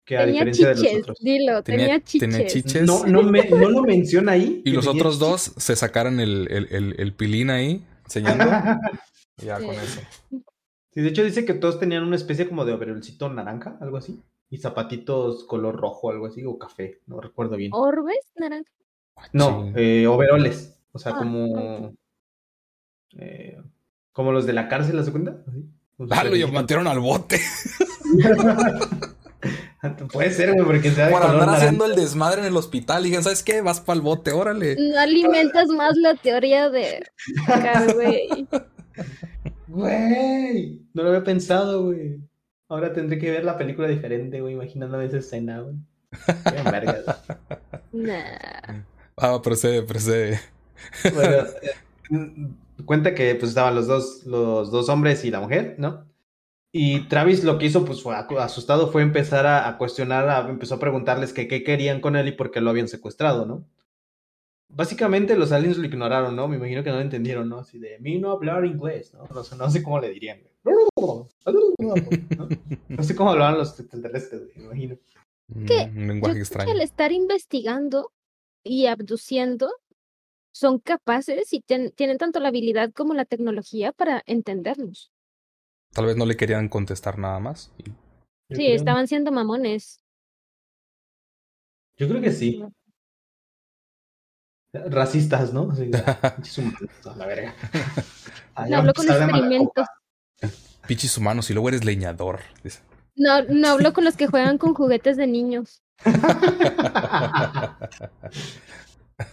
[0.04, 1.18] que a diferencia de los otros.
[1.20, 2.86] Dilo, tenía, chiches.
[2.86, 4.62] No, no, me, no, lo menciona ahí.
[4.64, 8.44] Y los otros dos se sacaron el, el, el, pilín ahí, enseñando.
[9.36, 10.00] ya con eso.
[10.92, 14.22] Sí, de hecho dice que todos tenían una especie como de overolcito naranja, algo así.
[14.50, 17.70] Y zapatitos color rojo, algo así, o café, no recuerdo bien.
[17.74, 18.70] ¿Orbes naranja?
[19.32, 20.80] No, eh, overoles.
[20.92, 21.92] O sea, ah, como.
[23.18, 23.56] Eh,
[24.12, 25.44] como los de la cárcel, ¿la segunda?
[26.10, 27.40] Ah, lo metieron al bote.
[30.12, 33.06] Puede ser, güey, porque se Por andar haciendo el desmadre en el hospital.
[33.06, 33.60] Y ¿sabes qué?
[33.60, 34.76] Vas para el bote, órale.
[34.76, 37.04] No alimentas más la teoría de.
[37.94, 38.48] güey.
[39.68, 40.82] Güey.
[40.94, 42.20] No lo había pensado, güey.
[42.68, 45.76] Ahora tendré que ver la película diferente, güey, imaginándome esa escena, güey.
[46.10, 47.04] Qué vergas.
[47.90, 48.84] Nah.
[49.16, 50.38] Ah, procede, procede.
[51.14, 56.06] Bueno, eh, cuenta que pues estaban los dos, los dos hombres y la mujer, ¿no?
[56.70, 61.32] Y Travis lo que hizo, pues fue asustado, fue empezar a, cuestionar, empezó a preguntarles
[61.32, 63.64] que qué querían con él y por qué lo habían secuestrado, ¿no?
[64.68, 66.46] Básicamente los aliens lo ignoraron, ¿no?
[66.46, 67.60] Me imagino que no lo entendieron, ¿no?
[67.60, 69.26] Así de, mí no hablar inglés, ¿no?
[69.34, 70.40] No sé, no sé cómo le dirían.
[70.96, 71.28] ¿No?
[73.02, 74.98] sé cómo hablaban los extraterrestres, me imagino.
[75.66, 76.70] Que un lenguaje extraño.
[76.70, 78.12] al estar investigando
[78.62, 79.70] y abduciendo,
[80.52, 85.10] son capaces y tienen tanto la habilidad como la tecnología para entendernos.
[85.92, 87.72] Tal vez no le querían contestar nada más.
[88.50, 90.00] Sí, estaban siendo mamones.
[91.96, 92.62] Yo creo que sí.
[94.72, 95.72] Racistas, ¿no?
[97.16, 97.54] la verga.
[98.68, 99.86] no hablo con experimentos.
[100.86, 102.40] Pichis humanos y luego eres leñador.
[103.14, 105.82] No, no hablo con los que juegan con juguetes de niños.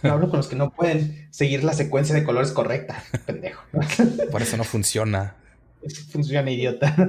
[0.02, 3.62] No hablo con los que no pueden seguir la secuencia de colores correcta, pendejo.
[4.32, 5.36] Por eso no funciona.
[6.10, 7.08] Funciona idiota.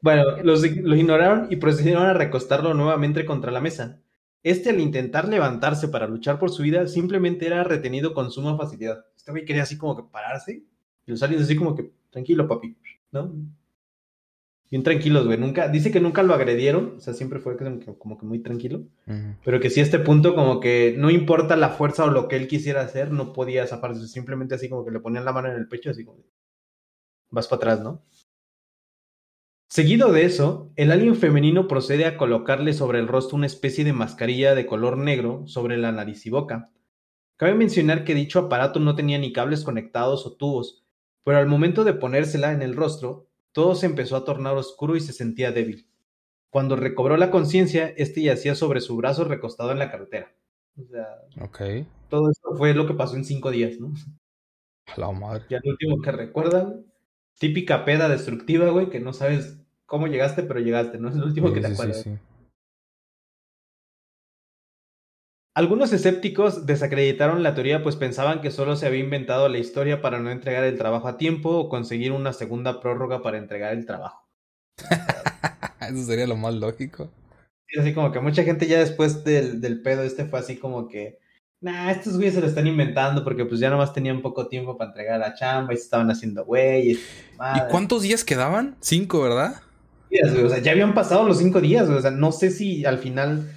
[0.00, 4.00] bueno, los, ignoraron y procedieron a recostarlo nuevamente contra la mesa.
[4.44, 9.04] Este, al intentar levantarse para luchar por su vida, simplemente era retenido con suma facilidad.
[9.16, 10.62] Este güey quería así como que pararse
[11.06, 12.76] y los aliens así como que, tranquilo, papi,
[13.12, 13.32] ¿no?
[14.68, 15.38] Bien tranquilos, güey.
[15.38, 17.56] Nunca, dice que nunca lo agredieron, o sea, siempre fue
[17.98, 18.82] como que muy tranquilo.
[19.44, 22.34] Pero que sí, a este punto, como que no importa la fuerza o lo que
[22.34, 24.08] él quisiera hacer, no podía zafarse.
[24.08, 26.24] Simplemente así como que le ponían la mano en el pecho, así como
[27.30, 28.02] vas para atrás, ¿no?
[29.68, 33.92] Seguido de eso, el alien femenino procede a colocarle sobre el rostro una especie de
[33.92, 36.70] mascarilla de color negro sobre la nariz y boca.
[37.36, 40.85] Cabe mencionar que dicho aparato no tenía ni cables conectados o tubos,
[41.26, 45.00] pero al momento de ponérsela en el rostro, todo se empezó a tornar oscuro y
[45.00, 45.88] se sentía débil.
[46.50, 50.32] Cuando recobró la conciencia, este yacía sobre su brazo recostado en la carretera.
[50.80, 51.04] O sea,
[52.08, 53.92] todo esto fue lo que pasó en cinco días, ¿no?
[54.96, 55.42] La madre.
[55.50, 56.86] Ya lo último que recuerdan,
[57.40, 61.08] típica peda destructiva, güey, que no sabes cómo llegaste, pero llegaste, ¿no?
[61.08, 62.06] Es lo último que te acuerdas.
[65.56, 70.18] Algunos escépticos desacreditaron la teoría pues pensaban que solo se había inventado la historia para
[70.20, 74.28] no entregar el trabajo a tiempo o conseguir una segunda prórroga para entregar el trabajo.
[75.80, 77.10] Eso sería lo más lógico.
[77.80, 81.20] así como que mucha gente ya después del, del pedo este fue así como que,
[81.62, 84.90] nah, estos güeyes se lo están inventando porque pues ya nomás tenían poco tiempo para
[84.90, 86.98] entregar la chamba y se estaban haciendo güeyes.
[87.54, 88.76] ¿Y cuántos días quedaban?
[88.82, 89.62] Cinco, ¿verdad?
[90.10, 92.98] días, O sea, ya habían pasado los cinco días, O sea, no sé si al
[92.98, 93.55] final.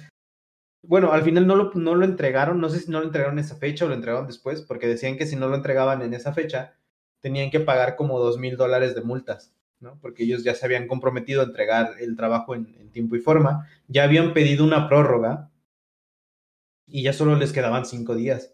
[0.90, 2.60] Bueno, al final no lo, no lo entregaron.
[2.60, 5.16] No sé si no lo entregaron en esa fecha o lo entregaron después, porque decían
[5.16, 6.74] que si no lo entregaban en esa fecha,
[7.20, 9.54] tenían que pagar como dos mil dólares de multas.
[9.78, 10.00] ¿no?
[10.00, 13.68] Porque ellos ya se habían comprometido a entregar el trabajo en, en, tiempo y forma,
[13.86, 15.52] ya habían pedido una prórroga
[16.88, 18.52] y ya solo les quedaban cinco días.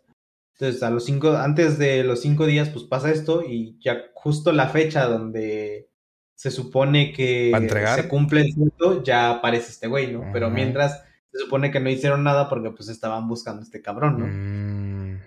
[0.58, 4.52] Entonces, a los cinco, antes de los cinco días, pues pasa esto y ya justo
[4.52, 5.88] la fecha donde
[6.34, 7.50] se supone que
[7.96, 10.28] se cumple el punto, ya aparece este güey, ¿no?
[10.34, 11.02] Pero mientras
[11.36, 14.26] se supone que no hicieron nada porque pues estaban buscando a este cabrón, ¿no?
[14.26, 15.20] Mm.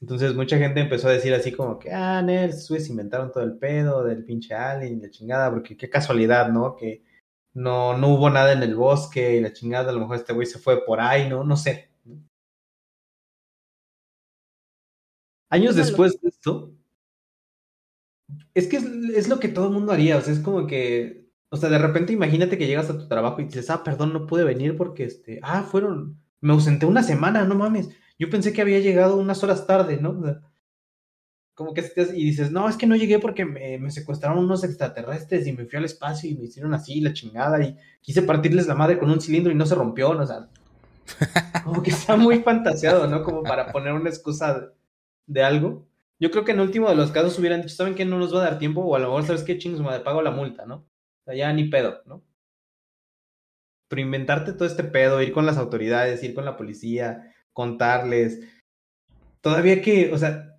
[0.00, 3.56] Entonces mucha gente empezó a decir así como que, ah, Nerds, se inventaron todo el
[3.56, 6.76] pedo del pinche alien y la chingada, porque qué casualidad, ¿no?
[6.76, 7.02] Que
[7.54, 10.46] no, no hubo nada en el bosque y la chingada, a lo mejor este güey
[10.46, 11.44] se fue por ahí, ¿no?
[11.44, 11.88] No sé.
[15.48, 16.72] Años después de esto,
[18.54, 21.56] es que es, lo que todo el mundo haría, o sea, es como que, o
[21.56, 24.44] sea, de repente imagínate que llegas a tu trabajo y dices, ah, perdón, no pude
[24.44, 28.80] venir porque, este, ah, fueron, me ausenté una semana, no mames, yo pensé que había
[28.80, 30.40] llegado unas horas tarde, ¿no?
[31.56, 35.46] como que y dices, no, es que no llegué porque me, me, secuestraron unos extraterrestres
[35.46, 38.74] y me fui al espacio y me hicieron así la chingada y quise partirles la
[38.74, 40.22] madre con un cilindro y no se rompió, ¿no?
[40.22, 40.50] O sea,
[41.64, 43.22] como que está muy fantaseado, ¿no?
[43.22, 44.70] Como para poner una excusa
[45.26, 45.86] de algo.
[46.20, 48.40] Yo creo que en último de los casos hubieran dicho, ¿saben que no nos va
[48.40, 48.82] a dar tiempo?
[48.82, 49.80] O a lo mejor, ¿sabes qué chingos?
[49.80, 50.84] Me pago la multa, ¿no?
[51.26, 52.22] Sea, ya ni pedo, ¿no?
[53.88, 58.40] Pero inventarte todo este pedo, ir con las autoridades, ir con la policía, contarles.
[59.40, 60.58] Todavía que, o sea,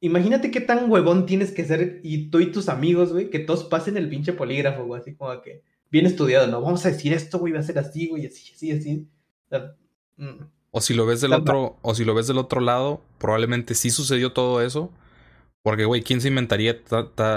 [0.00, 3.64] imagínate qué tan huevón tienes que ser y tú y tus amigos, güey, que todos
[3.64, 6.60] pasen el pinche polígrafo, güey, así como que bien estudiado, ¿no?
[6.60, 9.08] Vamos a decir esto, güey, va a ser así, güey, así, así, así.
[9.46, 9.76] O sea,
[10.16, 10.44] mm.
[10.70, 13.90] O si lo ves del otro, o si lo ves del otro lado, probablemente sí
[13.90, 14.92] sucedió todo eso.
[15.62, 16.78] Porque, güey, ¿quién se inventaría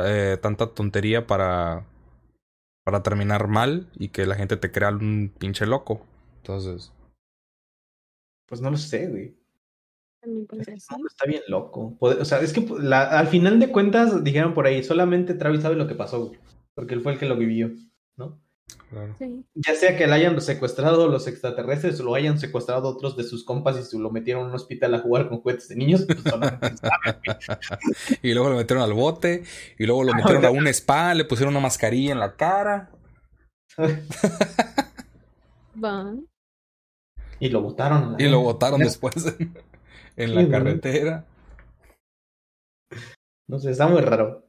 [0.06, 1.86] eh, tanta tontería para,
[2.84, 6.06] para terminar mal y que la gente te crea un pinche loco?
[6.38, 6.92] Entonces.
[8.48, 9.36] Pues no lo sé, güey.
[10.22, 11.98] Está bien loco.
[12.00, 15.88] O sea, es que al final de cuentas dijeron por ahí, solamente Travis sabe lo
[15.88, 16.32] que pasó,
[16.76, 17.72] porque él fue el que lo vivió,
[18.18, 18.40] ¿no?
[19.56, 23.46] Ya sea que le hayan secuestrado los extraterrestres o lo hayan secuestrado otros de sus
[23.46, 26.20] compas y se lo metieron a un hospital a jugar con juguetes de niños, pues
[28.22, 29.44] y luego lo metieron al bote,
[29.78, 32.92] y luego lo metieron a un spa, le pusieron una mascarilla en la cara.
[37.40, 38.18] Y lo botaron.
[38.20, 39.16] Y lo botaron después
[40.16, 41.26] en, la carretera.
[43.48, 44.46] No sé, está muy raro.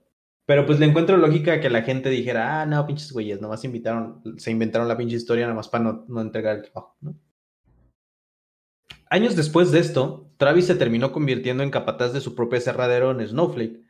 [0.53, 4.23] Pero pues le encuentro lógica que la gente dijera, ah, no, pinches güeyes, nomás invitaron,
[4.37, 7.19] se inventaron la pinche historia nomás para no, no entregar el trabajo, ¿no?
[9.09, 13.27] Años después de esto, Travis se terminó convirtiendo en capataz de su propio cerradero en
[13.27, 13.81] Snowflake.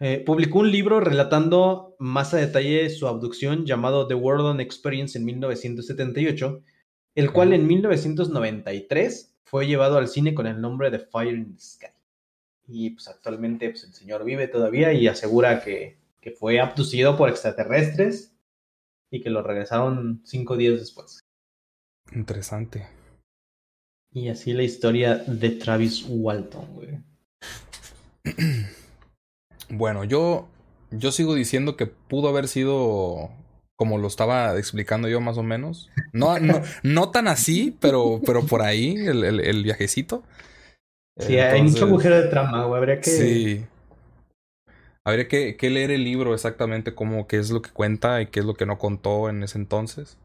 [0.00, 5.18] Eh, publicó un libro relatando más a detalle su abducción llamado The World on Experience
[5.18, 6.62] en 1978,
[7.16, 11.60] el cual en 1993 fue llevado al cine con el nombre de Fire in the
[11.60, 11.93] Sky
[12.66, 17.28] y pues actualmente pues, el señor vive todavía y asegura que, que fue abducido por
[17.28, 18.34] extraterrestres
[19.10, 21.20] y que lo regresaron cinco días después.
[22.12, 22.86] Interesante.
[24.12, 26.98] Y así la historia de Travis Walton, güey.
[29.70, 30.46] Bueno, yo,
[30.90, 33.30] yo sigo diciendo que pudo haber sido
[33.76, 35.90] como lo estaba explicando yo más o menos.
[36.12, 40.22] No, no, no tan así, pero, pero por ahí el, el, el viajecito.
[41.18, 42.78] Sí, hay mucho agujero de trama, güey.
[42.78, 43.10] Habría que.
[43.10, 43.66] Sí.
[45.04, 48.40] Habría que, que, leer el libro exactamente cómo, qué es lo que cuenta y qué
[48.40, 50.16] es lo que no contó en ese entonces.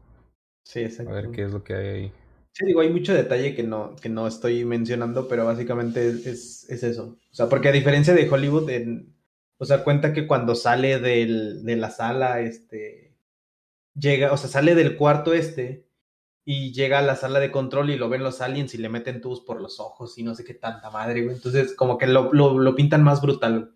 [0.64, 1.12] Sí, exacto.
[1.12, 2.12] A ver qué es lo que hay ahí.
[2.52, 6.82] Sí, digo, hay mucho detalle que no, que no estoy mencionando, pero básicamente es, es
[6.82, 7.18] eso.
[7.30, 9.14] O sea, porque a diferencia de Hollywood, en,
[9.58, 13.14] o sea, cuenta que cuando sale del, de la sala, este,
[13.94, 15.89] llega, o sea, sale del cuarto este
[16.52, 19.20] y llega a la sala de control y lo ven los aliens y le meten
[19.20, 21.36] tubos por los ojos y no sé qué tanta madre, güey.
[21.36, 23.72] Entonces, como que lo, lo, pintan más brutal.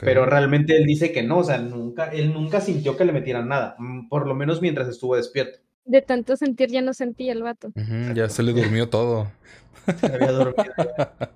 [0.00, 3.48] Pero realmente él dice que no, o sea, nunca, él nunca sintió que le metieran
[3.48, 5.58] nada, mm, por lo menos mientras estuvo despierto.
[5.84, 7.72] De tanto sentir ya no sentía el vato.
[8.14, 9.32] ya se le durmió todo.
[9.98, 10.64] Se había dormido.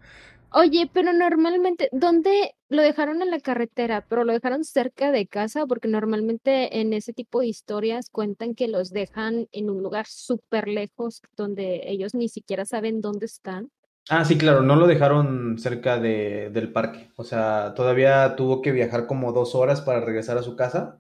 [0.53, 4.05] Oye, pero normalmente, ¿dónde lo dejaron en la carretera?
[4.09, 5.65] ¿Pero lo dejaron cerca de casa?
[5.67, 10.67] Porque normalmente en ese tipo de historias cuentan que los dejan en un lugar súper
[10.67, 13.71] lejos donde ellos ni siquiera saben dónde están.
[14.09, 17.13] Ah, sí, claro, no lo dejaron cerca de, del parque.
[17.15, 21.00] O sea, todavía tuvo que viajar como dos horas para regresar a su casa.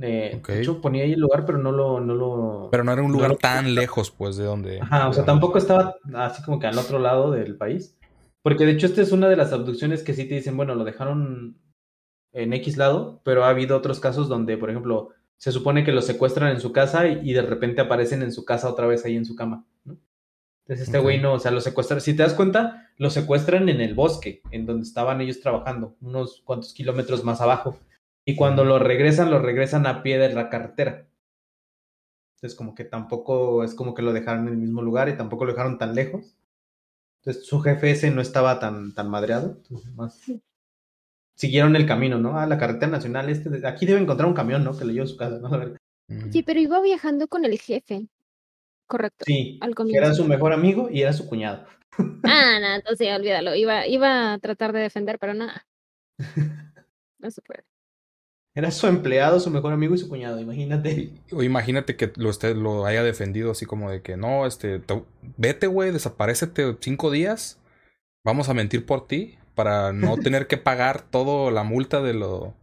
[0.00, 2.68] Eh, De hecho, ponía ahí el lugar, pero no lo, no lo.
[2.70, 4.80] Pero no era un lugar tan lejos, pues, de donde.
[4.80, 7.96] Ajá, o sea, tampoco estaba así como que al otro lado del país.
[8.42, 10.84] Porque de hecho, esta es una de las abducciones que sí te dicen, bueno, lo
[10.84, 11.58] dejaron
[12.32, 16.06] en X lado, pero ha habido otros casos donde, por ejemplo, se supone que los
[16.06, 19.24] secuestran en su casa y, de repente aparecen en su casa otra vez ahí en
[19.24, 19.98] su cama, ¿no?
[20.66, 23.80] Entonces este güey no, o sea, los secuestran, si te das cuenta, los secuestran en
[23.80, 27.76] el bosque, en donde estaban ellos trabajando, unos cuantos kilómetros más abajo.
[28.24, 31.08] Y cuando lo regresan, lo regresan a pie de la carretera.
[32.36, 35.44] Entonces como que tampoco es como que lo dejaron en el mismo lugar y tampoco
[35.44, 36.36] lo dejaron tan lejos.
[37.20, 39.56] Entonces su jefe ese no estaba tan, tan madreado.
[39.58, 40.18] Entonces, más
[41.40, 42.38] siguieron el camino, ¿no?
[42.38, 43.30] A la carretera nacional.
[43.30, 44.76] Este, aquí debe encontrar un camión, ¿no?
[44.76, 45.74] Que le llevó a su casa, ¿no?
[46.30, 48.08] Sí, pero iba viajando con el jefe.
[48.86, 49.24] Correcto.
[49.26, 51.66] Sí, al era su mejor amigo y era su cuñado.
[52.24, 53.54] Ah, no, entonces olvídalo.
[53.54, 55.66] Iba, iba a tratar de defender, pero nada.
[57.18, 57.69] No se puede.
[58.54, 61.12] Era su empleado, su mejor amigo y su cuñado, imagínate.
[61.32, 64.82] O imagínate que lo, usted lo haya defendido así como de que no, este,
[65.36, 67.60] vete, güey, desaparecete cinco días,
[68.24, 72.54] vamos a mentir por ti para no tener que pagar todo la multa de lo,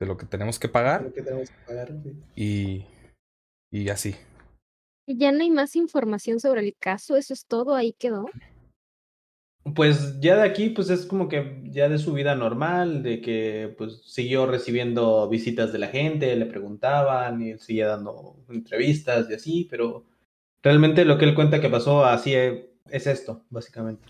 [0.00, 1.12] de lo que tenemos que pagar.
[1.12, 1.92] Que tenemos que pagar
[2.34, 2.86] y,
[3.70, 4.16] y así.
[5.06, 7.16] ¿Y ya no hay más información sobre el caso?
[7.16, 7.74] ¿Eso es todo?
[7.74, 8.26] ¿Ahí quedó?
[9.74, 13.74] Pues ya de aquí, pues es como que ya de su vida normal, de que
[13.76, 19.34] pues siguió recibiendo visitas de la gente, le preguntaban y él seguía dando entrevistas y
[19.34, 20.04] así, pero
[20.62, 24.02] realmente lo que él cuenta que pasó así es, esto, básicamente.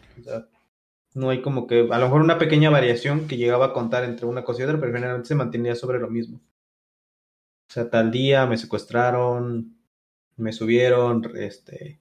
[1.15, 4.27] no hay como que, a lo mejor una pequeña variación que llegaba a contar entre
[4.27, 6.41] una cosa y otra, pero generalmente se mantenía sobre lo mismo.
[7.69, 9.77] O sea, tal día me secuestraron,
[10.37, 12.01] me subieron, este,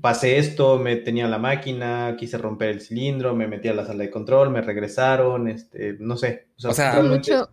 [0.00, 4.04] pasé esto, me tenía la máquina, quise romper el cilindro, me metí a la sala
[4.04, 6.48] de control, me regresaron, este, no sé.
[6.64, 7.48] O sea, mucho...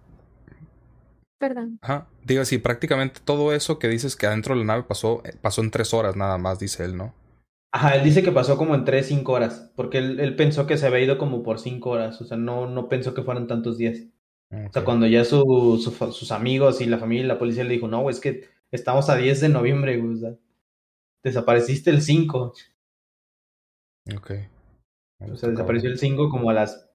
[1.37, 1.77] Perdón.
[1.81, 2.07] Ajá.
[2.25, 5.61] Digo, sí, prácticamente todo eso que dices que adentro de la nave pasó, eh, pasó
[5.61, 7.13] en tres horas nada más, dice él, ¿no?
[7.71, 10.87] Ajá, él dice que pasó como en tres, cinco horas, porque él, pensó que se
[10.87, 13.99] había ido como por cinco horas, o sea, no, no pensó que fueran tantos días.
[14.49, 15.77] O sea, cuando ya su,
[16.11, 19.17] sus amigos y la familia y la policía le dijo, no, es que estamos a
[19.17, 20.35] 10 de noviembre, güey, o sea,
[21.27, 22.53] desapareciste el 5.
[24.15, 24.31] Ok.
[25.19, 26.89] O sea, desapareció el 5 como a las...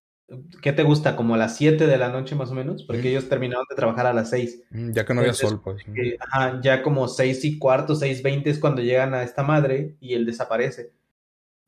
[0.62, 1.16] ¿Qué te gusta?
[1.16, 4.06] Como a las 7 de la noche más o menos, porque ellos terminaron de trabajar
[4.06, 4.64] a las 6.
[4.70, 5.84] Mm, ya que no había sol, pues.
[6.20, 10.24] ajá, ya como 6 y cuarto, 6.20 es cuando llegan a esta madre y él
[10.24, 10.92] desaparece.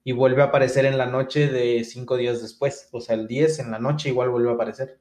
[0.02, 2.88] Y vuelve a aparecer en la noche de 5 días después.
[2.92, 4.98] O sea, el 10 en la noche igual vuelve a aparecer.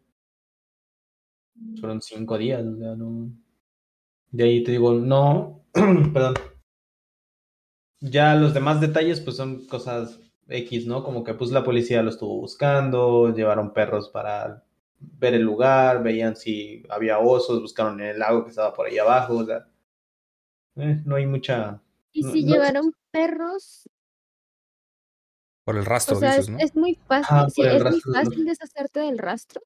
[1.80, 3.32] Fueron 5 días, o sea, no...
[4.32, 6.34] De ahí te digo, no, perdón,
[8.04, 11.04] ya los demás detalles pues son cosas X, ¿no?
[11.04, 14.64] Como que pues la policía lo estuvo buscando, llevaron perros para
[15.00, 18.98] ver el lugar, veían si había osos, buscaron en el lago que estaba por ahí
[18.98, 19.68] abajo, o sea,
[20.76, 21.82] eh, no hay mucha...
[22.12, 23.90] ¿Y si llevaron perros?
[25.64, 26.58] Por el rastro, o sea, dices, es, ¿no?
[26.60, 29.62] es muy fácil, es muy fácil deshacerte del rastro.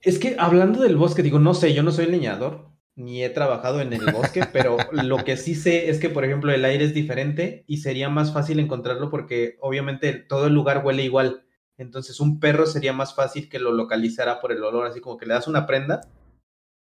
[0.00, 3.80] Es que hablando del bosque, digo, no sé, yo no soy leñador, ni he trabajado
[3.80, 6.94] en el bosque, pero lo que sí sé es que, por ejemplo, el aire es
[6.94, 11.44] diferente y sería más fácil encontrarlo porque obviamente todo el lugar huele igual.
[11.78, 15.26] Entonces un perro sería más fácil que lo localizara por el olor, así como que
[15.26, 16.02] le das una prenda.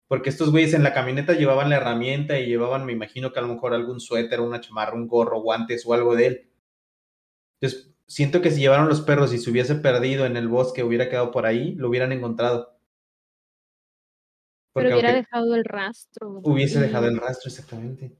[0.07, 3.43] Porque estos güeyes en la camioneta llevaban la herramienta y llevaban, me imagino que a
[3.43, 6.51] lo mejor algún suéter, una chamarra, un gorro, guantes o algo de él.
[7.61, 11.09] Entonces, siento que si llevaron los perros y se hubiese perdido en el bosque, hubiera
[11.09, 12.74] quedado por ahí, lo hubieran encontrado.
[14.75, 16.41] Pero hubiera dejado el rastro.
[16.43, 18.17] Hubiese dejado el rastro, exactamente.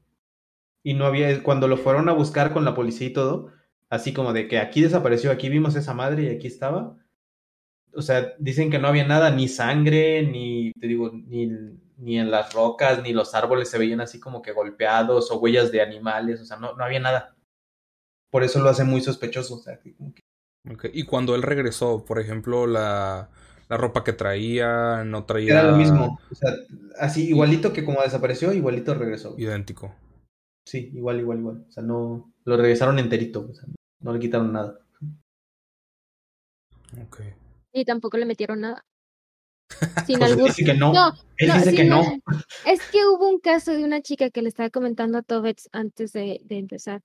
[0.83, 3.51] Y no había, cuando lo fueron a buscar con la policía y todo,
[3.89, 6.95] así como de que aquí desapareció, aquí vimos esa madre y aquí estaba.
[7.93, 11.47] O sea, dicen que no había nada, ni sangre, ni, te digo, ni,
[11.97, 15.71] ni en las rocas, ni los árboles se veían así como que golpeados o huellas
[15.71, 17.35] de animales, o sea, no, no había nada.
[18.29, 19.55] Por eso lo hace muy sospechoso.
[19.55, 19.79] O sea,
[20.93, 23.29] Y cuando él regresó, por ejemplo, la,
[23.67, 25.59] la ropa que traía, no traía.
[25.59, 26.19] Era lo mismo.
[26.31, 26.51] O sea,
[26.99, 29.35] así, igualito que como desapareció, igualito regresó.
[29.37, 29.95] Idéntico.
[30.65, 31.65] Sí, igual, igual, igual.
[31.67, 32.31] O sea, no.
[32.43, 33.47] Lo regresaron enterito.
[33.49, 33.65] O sea,
[34.01, 34.79] no le quitaron nada.
[37.01, 37.21] Ok.
[37.73, 38.85] Y tampoco le metieron nada.
[40.05, 40.93] Sin pues Dice que no.
[41.37, 42.01] Él dice que no.
[42.65, 46.13] Es que hubo un caso de una chica que le estaba comentando a Tobets antes
[46.13, 47.01] de, de empezar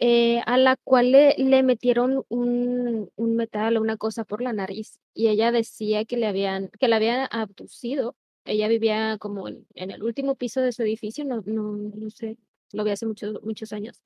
[0.00, 4.98] eh, a la cual le, metieron un, un, metal o una cosa por la nariz
[5.14, 8.16] y ella decía que le habían, que la habían abducido.
[8.44, 12.38] Ella vivía como en, el último piso de su edificio, no, no, no sé,
[12.72, 14.02] lo vi hace muchos, muchos años.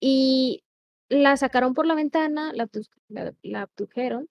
[0.00, 0.62] Y
[1.08, 2.68] la sacaron por la ventana, la,
[3.08, 4.28] la, la abdujeron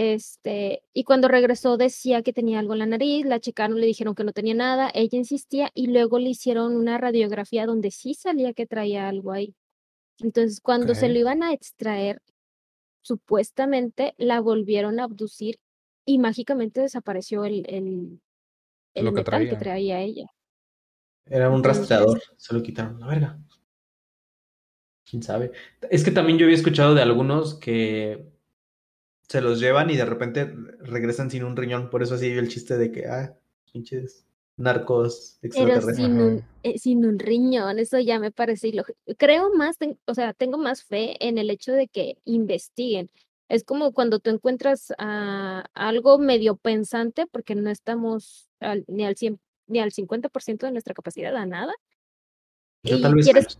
[0.00, 4.14] este, y cuando regresó decía que tenía algo en la nariz, la checaron, le dijeron
[4.14, 8.52] que no tenía nada, ella insistía y luego le hicieron una radiografía donde sí salía
[8.54, 9.56] que traía algo ahí.
[10.20, 12.20] Entonces, cuando se lo iban a extraer,
[13.02, 15.58] supuestamente la volvieron a abducir
[16.04, 18.20] y mágicamente desapareció el, el,
[18.94, 19.58] el Lo que metal que traía.
[19.58, 20.26] traía ella.
[21.26, 23.38] Era un rastreador, se lo quitaron la verga.
[25.08, 25.52] Quién sabe.
[25.90, 28.28] Es que también yo había escuchado de algunos que
[29.28, 31.90] se los llevan y de repente regresan sin un riñón.
[31.90, 33.34] Por eso así el chiste de que, ah,
[33.72, 34.27] pinches
[34.58, 35.96] narcos Pero extraterrestres.
[35.96, 36.24] sin Ajá.
[36.24, 38.98] un, eh, sin un riñón, eso ya me parece ilógico.
[39.16, 43.10] Creo más, ten- o sea, tengo más fe en el hecho de que investiguen.
[43.48, 49.16] Es como cuando tú encuentras a algo medio pensante, porque no estamos al- ni al
[49.16, 51.72] 100, ni al 50% de nuestra capacidad a nada.
[52.82, 53.58] Yo y tal vez quieres,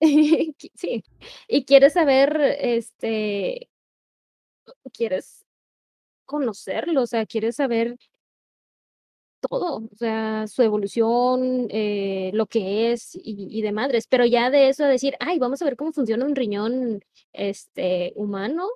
[0.74, 1.04] sí,
[1.48, 3.70] y quieres saber, este,
[4.92, 5.44] quieres
[6.26, 7.96] conocerlo, o sea, quieres saber
[9.48, 14.50] todo, o sea, su evolución, eh, lo que es y, y de madres, pero ya
[14.50, 17.00] de eso a decir, ay, vamos a ver cómo funciona un riñón,
[17.32, 18.68] este, humano,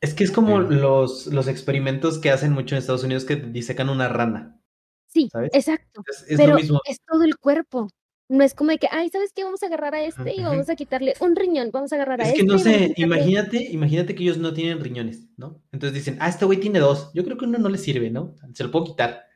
[0.00, 0.74] Es que es como Sí.
[0.76, 4.60] los, los experimentos que hacen mucho en Estados Unidos que disecan una rana.
[5.08, 5.50] sí, ¿Sabes?
[5.52, 6.80] exacto, Es, es pero lo mismo.
[6.84, 7.88] es todo el cuerpo.
[8.28, 9.44] No es como de que, ay, ¿sabes qué?
[9.44, 12.24] Vamos a agarrar a este y vamos a quitarle un riñón, vamos a agarrar a
[12.24, 12.40] Es este.
[12.40, 15.62] que no y vamos a sé, imagínate, imagínate que ellos no tienen riñones, ¿no?
[15.72, 17.10] Entonces dicen, ah, este güey tiene dos.
[17.14, 18.34] Yo creo que uno no le sirve, ¿no?
[18.54, 19.26] Se lo puedo quitar.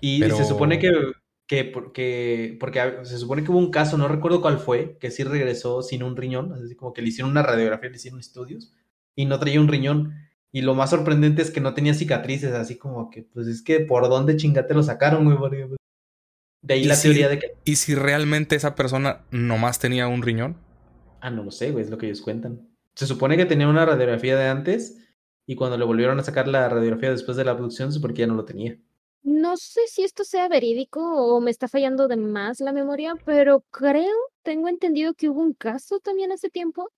[0.00, 0.92] Y Pero- se supone que,
[1.46, 5.24] que, porque, porque se supone que hubo un caso, no recuerdo cuál fue, que sí
[5.24, 8.72] regresó sin un riñón, así como que le hicieron una radiografía, le hicieron estudios
[9.14, 10.14] y no traía un riñón.
[10.52, 13.80] Y lo más sorprendente es que no tenía cicatrices, así como que, pues es que
[13.80, 15.36] por dónde chingate lo sacaron, güey.
[15.36, 15.78] Porque, pues,
[16.62, 20.06] De ahí ¿Y la si- teoría de que, ¿Y si realmente esa persona nomás tenía
[20.08, 20.56] un riñón?
[21.20, 22.68] ah, no lo sé, güey, es lo que ellos cuentan.
[22.94, 24.98] Se supone que tenía una radiografía de antes
[25.46, 28.20] y cuando le volvieron a sacar la radiografía después de la abducción, se supone que
[28.20, 28.76] ya no lo tenía.
[29.24, 33.64] No sé si esto sea verídico o me está fallando de más la memoria, pero
[33.70, 36.90] creo, tengo entendido que hubo un caso también hace tiempo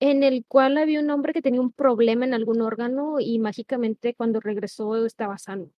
[0.00, 4.14] en el cual había un hombre que tenía un problema en algún órgano y mágicamente
[4.14, 5.70] cuando regresó estaba sano.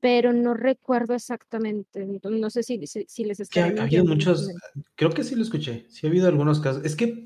[0.00, 4.50] Pero no recuerdo exactamente, no sé si, si, si les está ha habido muchos,
[4.96, 6.84] creo que sí lo escuché, sí ha habido algunos casos.
[6.84, 7.24] Es que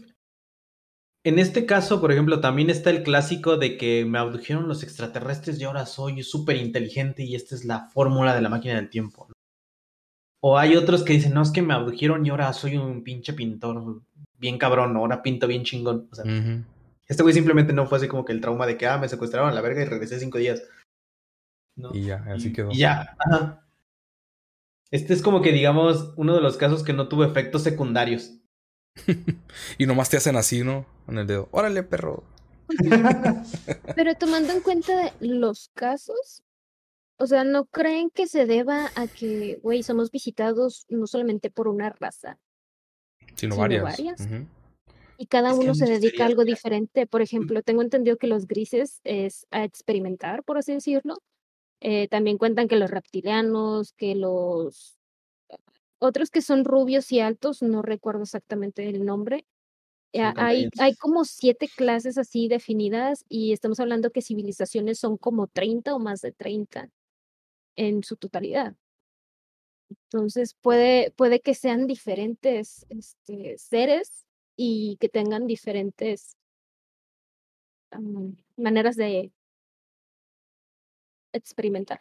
[1.24, 5.58] en este caso, por ejemplo, también está el clásico de que me abdujeron los extraterrestres
[5.58, 9.26] y ahora soy súper inteligente y esta es la fórmula de la máquina del tiempo.
[9.28, 9.34] ¿no?
[10.42, 13.32] O hay otros que dicen, no, es que me abdujeron y ahora soy un pinche
[13.32, 14.02] pintor
[14.38, 16.08] bien cabrón, ahora pinto bien chingón.
[16.12, 16.24] O sea,
[17.08, 19.48] este güey simplemente no fue así como que el trauma de que, ah, me secuestraron
[19.48, 20.62] a la verga y regresé cinco días.
[21.76, 21.90] ¿no?
[21.94, 22.70] Y ya, así Y- quedó.
[22.70, 23.16] Y ya.
[23.18, 23.66] Ajá.
[24.90, 28.38] Este es como que, digamos, uno de los casos que no tuvo efectos secundarios.
[29.78, 30.86] Y nomás te hacen así, ¿no?
[31.08, 31.48] En el dedo.
[31.50, 32.24] Órale, perro.
[33.96, 36.42] Pero tomando en cuenta los casos,
[37.18, 41.68] o sea, ¿no creen que se deba a que, güey, somos visitados no solamente por
[41.68, 42.38] una raza
[43.36, 43.98] Sino Sino varias.
[45.18, 47.06] y cada Es uno se dedica a algo diferente?
[47.06, 51.18] Por ejemplo, tengo entendido que los grises es a experimentar, por así decirlo.
[51.80, 54.96] Eh, también cuentan que los reptilianos, que los
[56.04, 59.46] otros que son rubios y altos, no recuerdo exactamente el nombre.
[60.12, 65.94] Eh, hay, como siete clases así definidas y estamos hablando que civilizaciones son como 30
[65.94, 66.90] o más de 30
[67.74, 68.76] en su totalidad.
[69.88, 74.24] Entonces puede, puede que sean diferentes este, seres
[74.56, 76.36] y que tengan diferentes
[78.56, 79.32] maneras de
[81.32, 82.00] experimentar.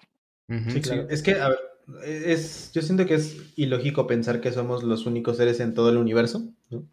[0.69, 1.09] Sí, claro.
[1.09, 1.72] Es que, a ver,
[2.03, 5.97] es, yo siento que es ilógico pensar que somos los únicos seres en todo el
[5.97, 6.87] universo, ¿no?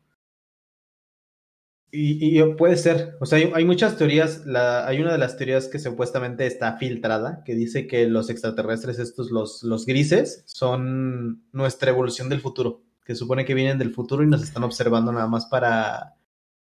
[1.92, 5.36] Y, y puede ser, o sea, hay, hay muchas teorías, la, hay una de las
[5.36, 11.42] teorías que supuestamente está filtrada, que dice que los extraterrestres, estos, los, los grises, son
[11.50, 15.26] nuestra evolución del futuro, que supone que vienen del futuro y nos están observando nada
[15.26, 16.14] más para,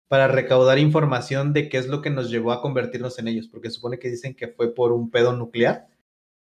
[0.08, 3.70] para recaudar información de qué es lo que nos llevó a convertirnos en ellos, porque
[3.70, 5.88] supone que dicen que fue por un pedo nuclear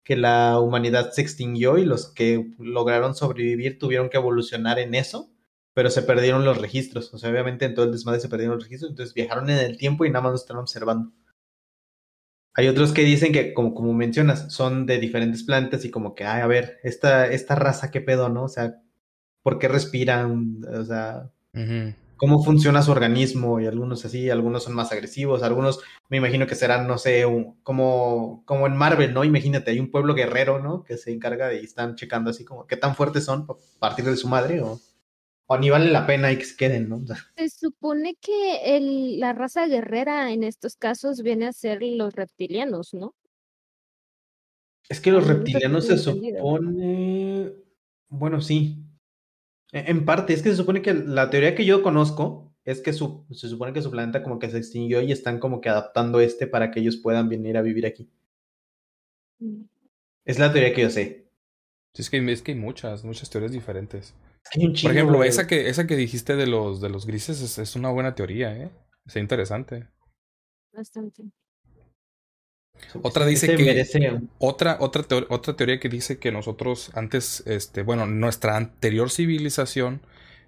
[0.08, 5.30] que la humanidad se extinguió y los que lograron sobrevivir tuvieron que evolucionar en eso,
[5.74, 7.14] pero se perdieron los registros.
[7.14, 9.76] O sea, obviamente en todo el desmadre se perdieron los registros, entonces viajaron en el
[9.78, 11.12] tiempo y nada más nos están observando.
[12.54, 16.24] Hay otros que dicen que, como, como mencionas, son de diferentes planetas y como que,
[16.24, 18.46] ay, a ver, esta, esta raza, ¿qué pedo, no?
[18.46, 18.82] O sea,
[19.44, 20.62] ¿por qué respiran?
[20.74, 21.30] O sea.
[22.18, 26.56] Cómo funciona su organismo y algunos así, algunos son más agresivos, algunos me imagino que
[26.56, 29.24] serán, no sé, un- como, como en Marvel, ¿no?
[29.24, 30.84] Imagínate, hay un pueblo guerrero, ¿no?
[30.84, 34.06] Que se encarga de y están checando así como qué tan fuertes son a partir
[34.06, 34.80] de su madre o,
[35.48, 37.02] o ni vale la pena y que se queden, ¿no?
[37.38, 42.94] Se supone que el, la raza guerrera en estos casos viene a ser los reptilianos,
[42.94, 43.14] ¿no?
[44.90, 47.52] es que los reptilianos se supone,
[48.10, 48.86] bueno, sí,
[49.72, 53.26] en parte, es que se supone que la teoría que yo conozco es que su,
[53.32, 56.48] se supone que su planeta como que se extinguió y están como que adaptando este
[56.48, 58.10] para que ellos puedan venir a vivir aquí.
[59.40, 59.64] Mm.
[60.26, 61.30] Es la teoría que yo sé.
[61.94, 64.14] es que, es que hay muchas, muchas teorías diferentes.
[64.54, 67.90] Por ejemplo, esa que, esa que dijiste de los, de los grises es, es una
[67.90, 68.70] buena teoría, ¿eh?
[69.06, 69.88] Es interesante.
[70.74, 71.24] Bastante.
[73.02, 73.86] Otra dice que
[74.40, 80.02] otra otra otra teoría que dice que nosotros antes este bueno, nuestra anterior civilización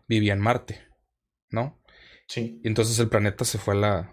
[0.08, 0.82] vivía en Marte,
[1.50, 1.80] ¿no?
[2.28, 2.60] Sí.
[2.64, 4.12] Y entonces el planeta se fue a la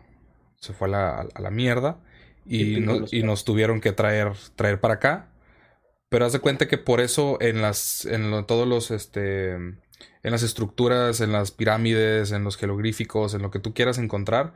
[0.56, 2.00] se fue a la, a la mierda
[2.44, 5.32] y, y nos tuvieron que traer traer para acá.
[6.08, 10.42] Pero haz de cuenta que por eso en las en todos los este en las
[10.42, 14.54] estructuras, en las pirámides, en los jeroglíficos, en lo que tú quieras encontrar,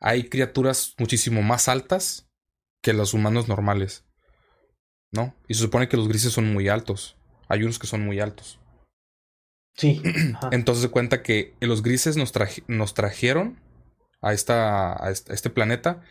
[0.00, 2.31] hay criaturas muchísimo más altas
[2.82, 4.04] que los humanos normales.
[5.10, 5.34] ¿No?
[5.46, 7.16] Y se supone que los grises son muy altos.
[7.48, 8.60] Hay unos que son muy altos.
[9.74, 10.02] Sí.
[10.52, 12.32] Entonces se cuenta que los grises nos,
[12.66, 13.60] nos trajeron
[14.20, 16.02] a, esta, a este planeta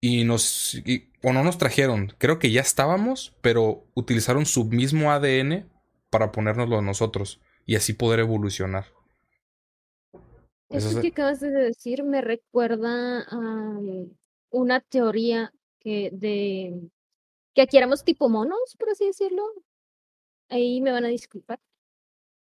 [0.00, 0.82] y nos...
[1.22, 5.70] o no nos trajeron, creo que ya estábamos, pero utilizaron su mismo ADN
[6.10, 8.86] para ponérnoslo a nosotros y así poder evolucionar.
[10.68, 13.78] Eso que acabas de decir me recuerda a
[14.50, 15.52] una teoría
[15.82, 16.90] que de
[17.54, 19.42] que aquí éramos tipo monos, por así decirlo.
[20.48, 21.60] Ahí me van a disculpar.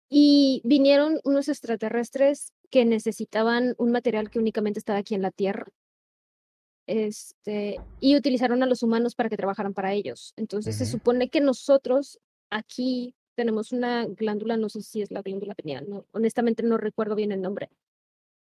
[0.10, 5.68] Y vinieron unos extraterrestres que necesitaban un material que únicamente estaba aquí en la Tierra.
[6.88, 10.34] Este, y utilizaron a los humanos para que trabajaran para ellos.
[10.36, 12.20] Entonces se supone que nosotros
[12.50, 17.16] aquí tenemos una glándula, no sé si es la glándula pineal, no, honestamente no recuerdo
[17.16, 17.70] bien el nombre,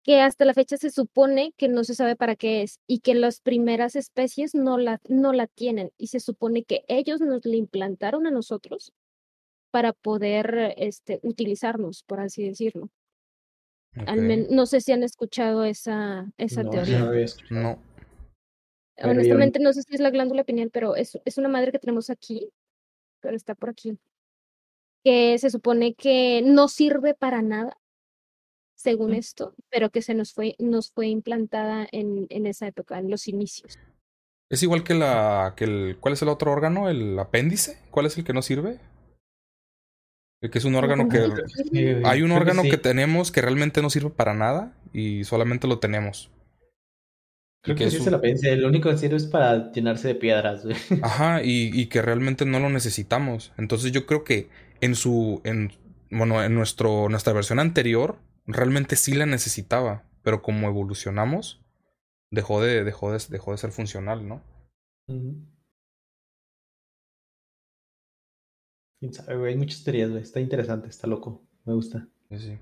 [0.05, 3.15] que hasta la fecha se supone que no se sabe para qué es y que
[3.15, 7.55] las primeras especies no la, no la tienen y se supone que ellos nos la
[7.55, 8.93] implantaron a nosotros
[9.71, 12.91] para poder este, utilizarnos, por así decirlo.
[14.05, 16.99] Al no sé si han escuchado esa, esa teoría.
[17.49, 17.79] No.
[19.01, 22.11] Honestamente no sé si es la glándula pineal, pero es, es una madre que tenemos
[22.11, 22.51] aquí,
[23.21, 23.97] pero está por aquí,
[25.03, 27.75] que se supone que no sirve para nada
[28.75, 33.09] según esto, pero que se nos fue, nos fue implantada en, en esa época, en
[33.09, 33.79] los inicios.
[34.49, 36.89] Es igual que la, que el, ¿cuál es el otro órgano?
[36.89, 37.79] ¿El apéndice?
[37.89, 38.79] ¿Cuál es el que no sirve?
[40.41, 44.11] El que es un órgano que, hay un órgano que, tenemos que realmente no sirve
[44.11, 46.29] para nada y solamente lo tenemos.
[47.63, 50.63] Creo que, sí es el apéndice, lo único que sirve es para llenarse de piedras,
[51.01, 53.53] Ajá, y, y que realmente no lo necesitamos.
[53.57, 54.49] Entonces yo creo que
[54.81, 55.71] en su, en,
[56.11, 61.61] bueno, en nuestro, nuestra versión anterior, realmente sí la necesitaba, pero como evolucionamos,
[62.31, 64.43] dejó de, dejó de, dejó de ser funcional, ¿no?
[68.99, 69.53] Quién sabe, güey.
[69.53, 70.23] Hay muchas teorías, güey.
[70.23, 71.43] Está interesante, está loco.
[71.63, 72.07] Me gusta.
[72.29, 72.57] Sí, sí.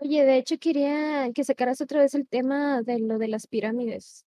[0.00, 4.26] Oye, de hecho quería que sacaras otra vez el tema de lo de las pirámides.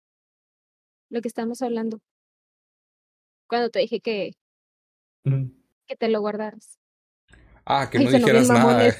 [1.09, 1.99] Lo que estábamos hablando.
[3.47, 4.33] Cuando te dije que,
[5.23, 6.79] que te lo guardaras.
[7.65, 8.95] Ah, que no dijeras nada.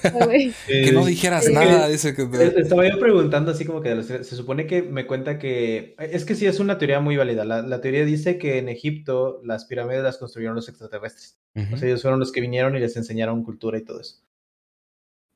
[0.68, 1.88] que no dijeras nada.
[1.88, 2.24] Dice que...
[2.58, 6.48] Estaba yo preguntando así como que se supone que me cuenta que es que sí
[6.48, 7.46] es una teoría muy válida.
[7.46, 11.38] La, teoría dice que en Egipto las pirámides las construyeron los extraterrestres.
[11.74, 14.18] O sea, ellos fueron los que vinieron y les enseñaron cultura y todo eso.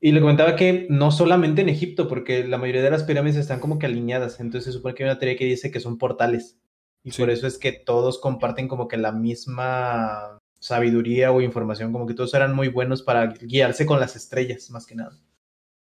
[0.02, 3.60] Y le comentaba que no solamente en Egipto, porque la mayoría de las pirámides están
[3.60, 4.40] como que alineadas.
[4.40, 6.58] Entonces se supone que hay una teoría que dice que son portales.
[7.04, 12.06] Y por eso es que todos comparten como que la misma sabiduría o información, como
[12.06, 15.18] que todos eran muy buenos para guiarse con las estrellas, más que nada.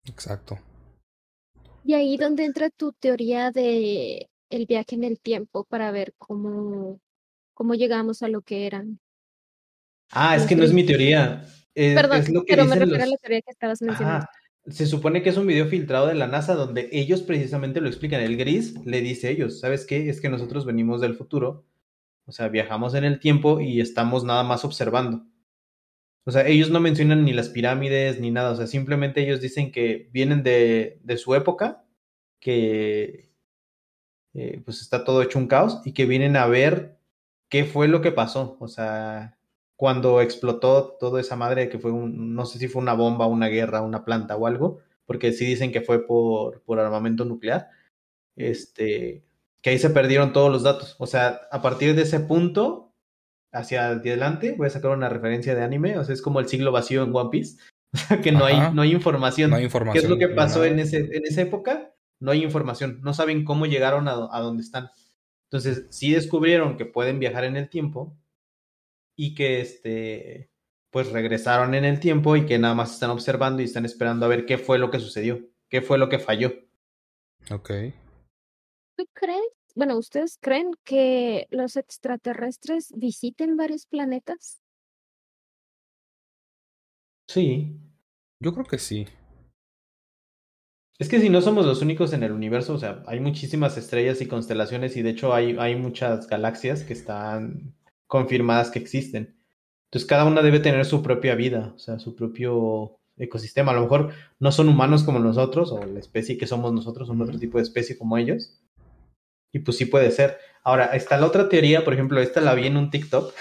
[0.07, 0.59] Exacto.
[1.85, 7.01] Y ahí donde entra tu teoría de el viaje en el tiempo para ver cómo,
[7.53, 9.01] cómo llegamos a lo que eran.
[10.11, 11.45] Ah, es que no es mi teoría.
[11.75, 14.27] Perdón, pero me refiero a la teoría que estabas mencionando.
[14.67, 18.21] Se supone que es un video filtrado de la NASA donde ellos precisamente lo explican.
[18.21, 20.09] El gris le dice a ellos, ¿sabes qué?
[20.11, 21.65] Es que nosotros venimos del futuro
[22.31, 25.27] o sea, viajamos en el tiempo y estamos nada más observando.
[26.25, 28.53] O sea, ellos no mencionan ni las pirámides ni nada.
[28.53, 31.85] O sea, simplemente ellos dicen que vienen de, de su época,
[32.39, 33.33] que
[34.35, 37.01] eh, pues está todo hecho un caos y que vienen a ver
[37.49, 38.57] qué fue lo que pasó.
[38.61, 39.37] O sea,
[39.75, 43.49] cuando explotó toda esa madre, que fue un, no sé si fue una bomba, una
[43.49, 47.71] guerra, una planta o algo, porque sí dicen que fue por, por armamento nuclear.
[48.37, 49.25] Este,
[49.63, 50.97] que ahí se perdieron todos los datos.
[50.99, 52.95] O sea, a partir de ese punto,
[53.53, 56.73] hacia adelante, voy a sacar una referencia de anime, o sea, es como el siglo
[56.73, 57.59] vacío en One Piece.
[57.93, 59.51] O sea, que no hay, no hay información.
[59.51, 60.01] No hay información.
[60.01, 61.93] ¿Qué es lo que pasó en, ese, en esa época?
[62.21, 63.01] No hay información.
[63.03, 64.91] No saben cómo llegaron a, a donde están.
[65.51, 68.17] Entonces, sí descubrieron que pueden viajar en el tiempo
[69.17, 70.51] y que este
[70.91, 74.29] pues regresaron en el tiempo y que nada más están observando y están esperando a
[74.29, 76.53] ver qué fue lo que sucedió, qué fue lo que falló.
[77.51, 77.71] Ok.
[79.01, 79.41] ¿Tú crees?
[79.75, 84.61] Bueno, ¿ustedes creen que los extraterrestres visiten varios planetas?
[87.27, 87.81] Sí.
[88.41, 89.07] Yo creo que sí.
[90.99, 94.21] Es que si no somos los únicos en el universo, o sea, hay muchísimas estrellas
[94.21, 97.75] y constelaciones y de hecho hay, hay muchas galaxias que están
[98.07, 99.41] confirmadas que existen.
[99.87, 103.73] Entonces cada una debe tener su propia vida, o sea, su propio ecosistema.
[103.73, 107.23] A lo mejor no son humanos como nosotros o la especie que somos nosotros, son
[107.23, 108.61] otro tipo de especie como ellos.
[109.53, 110.39] Y pues sí puede ser.
[110.63, 113.35] Ahora, está la otra teoría, por ejemplo, esta la vi en un TikTok,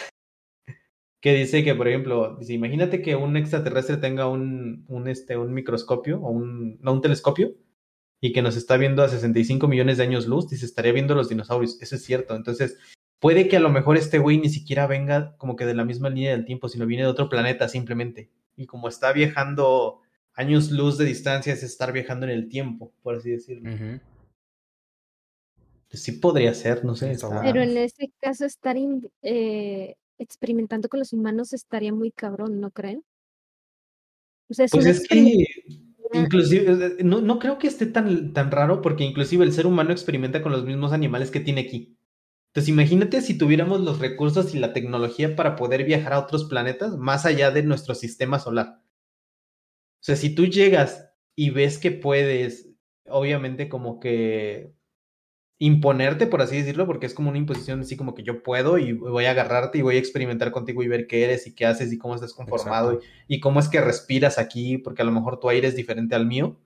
[1.21, 6.19] que dice que, por ejemplo, imagínate que un extraterrestre tenga un, un, este, un microscopio
[6.21, 7.53] o un, no, un telescopio
[8.21, 11.29] y que nos está viendo a 65 millones de años luz, dice, estaría viendo los
[11.29, 11.81] dinosaurios.
[11.81, 12.35] Eso es cierto.
[12.35, 12.77] Entonces,
[13.19, 16.09] puede que a lo mejor este güey ni siquiera venga como que de la misma
[16.09, 18.29] línea del tiempo, sino viene de otro planeta simplemente.
[18.57, 20.01] Y como está viajando
[20.33, 23.71] años luz de distancia, es estar viajando en el tiempo, por así decirlo.
[25.91, 27.17] Sí podría ser, no sé.
[27.41, 28.75] Pero en ese caso estar
[29.23, 33.03] eh, experimentando con los humanos estaría muy cabrón, ¿no creen?
[34.49, 35.45] O sea, es pues es que
[36.13, 39.91] inclusive eh, no, no, creo que esté tan, tan raro porque inclusive el ser humano
[39.91, 41.97] experimenta con los mismos animales que tiene aquí.
[42.49, 46.97] Entonces imagínate si tuviéramos los recursos y la tecnología para poder viajar a otros planetas
[46.97, 48.81] más allá de nuestro sistema solar.
[49.99, 52.69] O sea, si tú llegas y ves que puedes,
[53.05, 54.73] obviamente como que
[55.59, 58.93] imponerte, por así decirlo, porque es como una imposición así como que yo puedo y
[58.93, 61.91] voy a agarrarte y voy a experimentar contigo y ver qué eres y qué haces
[61.91, 65.49] y cómo estás conformado y, cómo es que respiras aquí, porque a lo mejor tu
[65.49, 66.57] aire es diferente al mío.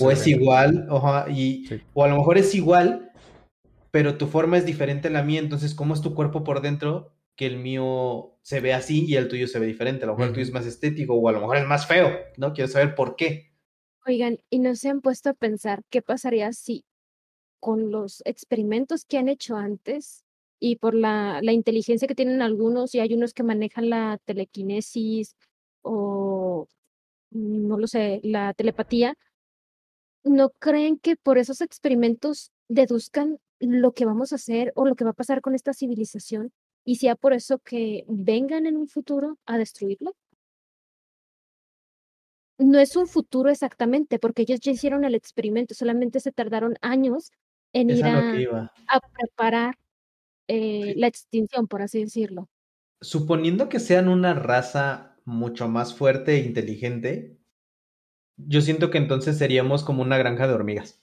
[0.00, 0.88] o es igual,
[1.30, 3.12] y, o a lo mejor es igual,
[3.92, 7.14] pero tu forma es diferente a la mía, entonces cómo es tu cuerpo por dentro
[7.36, 10.26] que el mío se ve así y el tuyo se ve diferente, a lo mejor
[10.26, 12.52] el tuyo es más estético o a lo mejor es más feo, ¿no?
[12.52, 13.52] Quiero saber por qué.
[14.04, 16.84] Oigan, ¿y no se han puesto a pensar qué pasaría si
[17.60, 20.24] con los experimentos que han hecho antes
[20.60, 25.36] y por la, inteligencia que tienen algunos, y hay unos que manejan la telequinesis
[25.82, 26.66] o,
[27.30, 29.14] no lo sé, la telepatía,
[30.24, 35.04] ¿no creen que por esos experimentos deduzcan lo que vamos a hacer o lo que
[35.04, 36.52] va a pasar con esta civilización
[36.84, 40.14] y sea por eso que vengan en un futuro a destruirlo?
[42.58, 47.30] No es un futuro exactamente, porque ellos ya hicieron el experimento, solamente se tardaron años
[47.72, 49.76] en ir a, preparar
[50.48, 52.48] eh, la extinción, por así decirlo.
[53.00, 57.38] Suponiendo que sean una raza mucho más fuerte e inteligente,
[58.36, 61.02] yo siento que entonces seríamos como una granja de hormigas.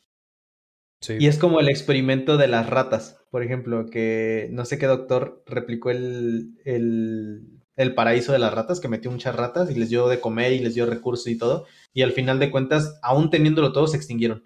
[1.08, 5.44] Y es como el experimento de las ratas, por ejemplo, que no sé qué doctor
[5.46, 10.08] replicó el, el, el, paraíso de las ratas, que metió muchas ratas y les dio
[10.08, 13.72] de comer y les dio recursos y todo, y al final de cuentas, aún teniéndolo
[13.72, 14.46] todo, se extinguieron.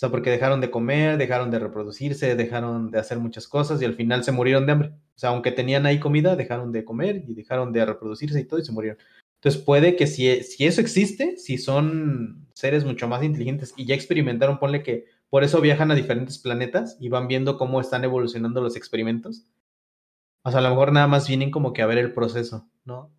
[0.00, 3.84] O sea, porque dejaron de comer, dejaron de reproducirse, dejaron de hacer muchas cosas y
[3.84, 4.88] al final se murieron de hambre.
[4.88, 8.58] O sea, aunque tenían ahí comida, dejaron de comer y dejaron de reproducirse y todo
[8.58, 8.96] y se murieron.
[9.34, 13.94] Entonces puede que si, si eso existe, si son seres mucho más inteligentes y ya
[13.94, 18.62] experimentaron, ponle que por eso viajan a diferentes planetas y van viendo cómo están evolucionando
[18.62, 19.44] los experimentos.
[20.44, 23.12] O sea, a lo mejor nada más vienen como que a ver el proceso, ¿no?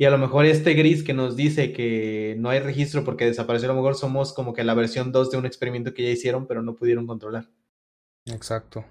[0.00, 3.68] Y a lo mejor este gris que nos dice que no hay registro porque desapareció,
[3.68, 6.46] a lo mejor somos como que la versión 2 de un experimento que ya hicieron,
[6.46, 7.50] pero no pudieron controlar.
[8.24, 8.82] Exacto.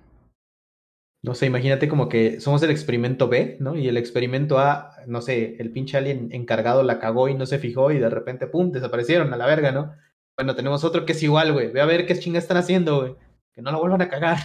[1.24, 3.76] No sé, imagínate como que somos el experimento B, ¿no?
[3.76, 7.58] Y el experimento A, no sé, el pinche alien encargado la cagó y no se
[7.58, 9.96] fijó y de repente, ¡pum!, desaparecieron a la verga, ¿no?
[10.38, 11.72] Bueno, tenemos otro que es igual, güey.
[11.72, 13.16] Ve a ver qué chingas están haciendo, güey.
[13.56, 14.38] Que no la vuelvan a cagar.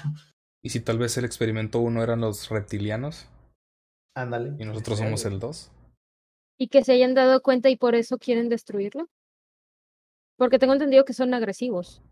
[0.62, 3.28] ¿Y si tal vez el experimento 1 eran los reptilianos?
[4.16, 4.54] Ándale.
[4.58, 5.73] Y nosotros somos el 2
[6.58, 9.08] y que se hayan dado cuenta y por eso quieren destruirlo?
[10.36, 12.02] Porque tengo entendido que son agresivos.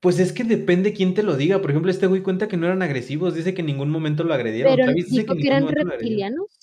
[0.00, 1.60] Pues es que depende quién te lo diga.
[1.60, 4.34] Por ejemplo, este güey cuenta que no eran agresivos, dice que en ningún momento lo
[4.34, 4.74] agredieron.
[4.74, 6.58] Pero que, eran reptilianos.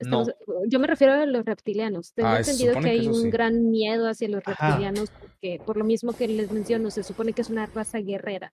[0.00, 0.26] no.
[0.68, 2.12] Yo me refiero a los reptilianos.
[2.12, 6.12] Tengo ah, entendido que hay un gran miedo hacia los reptilianos, porque por lo mismo
[6.12, 8.52] que les menciono, se supone que es una raza guerrera.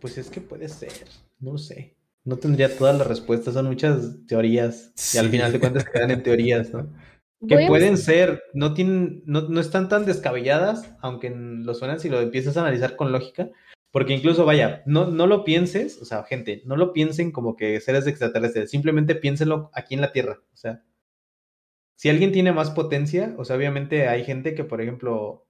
[0.00, 1.06] Pues es que puede ser,
[1.38, 1.94] no sé
[2.24, 6.22] no tendría todas las respuestas, son muchas teorías y al final de cuentas quedan en
[6.22, 6.92] teorías, ¿no?
[7.46, 12.22] Que pueden ser, no tienen, no, no, están tan descabelladas, aunque lo suenan si lo
[12.22, 13.50] empiezas a analizar con lógica,
[13.90, 17.82] porque incluso, vaya, no, no lo pienses, o sea, gente, no lo piensen como que
[17.82, 20.82] seres extraterrestres, simplemente piénsenlo aquí en la Tierra, o sea,
[21.96, 25.46] si alguien tiene más potencia, o sea, obviamente hay gente que, por ejemplo,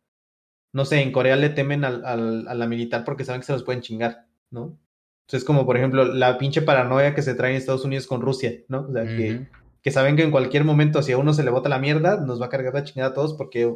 [0.73, 3.53] no sé, en Corea le temen al, al, a la militar porque saben que se
[3.53, 4.79] los pueden chingar, ¿no?
[5.33, 8.53] Es como, por ejemplo, la pinche paranoia que se trae en Estados Unidos con Rusia,
[8.69, 8.87] ¿no?
[8.89, 9.49] O sea, que,
[9.83, 12.41] que, saben que en cualquier momento, si a uno se le bota la mierda, nos
[12.41, 13.75] va a cargar la chingada a todos porque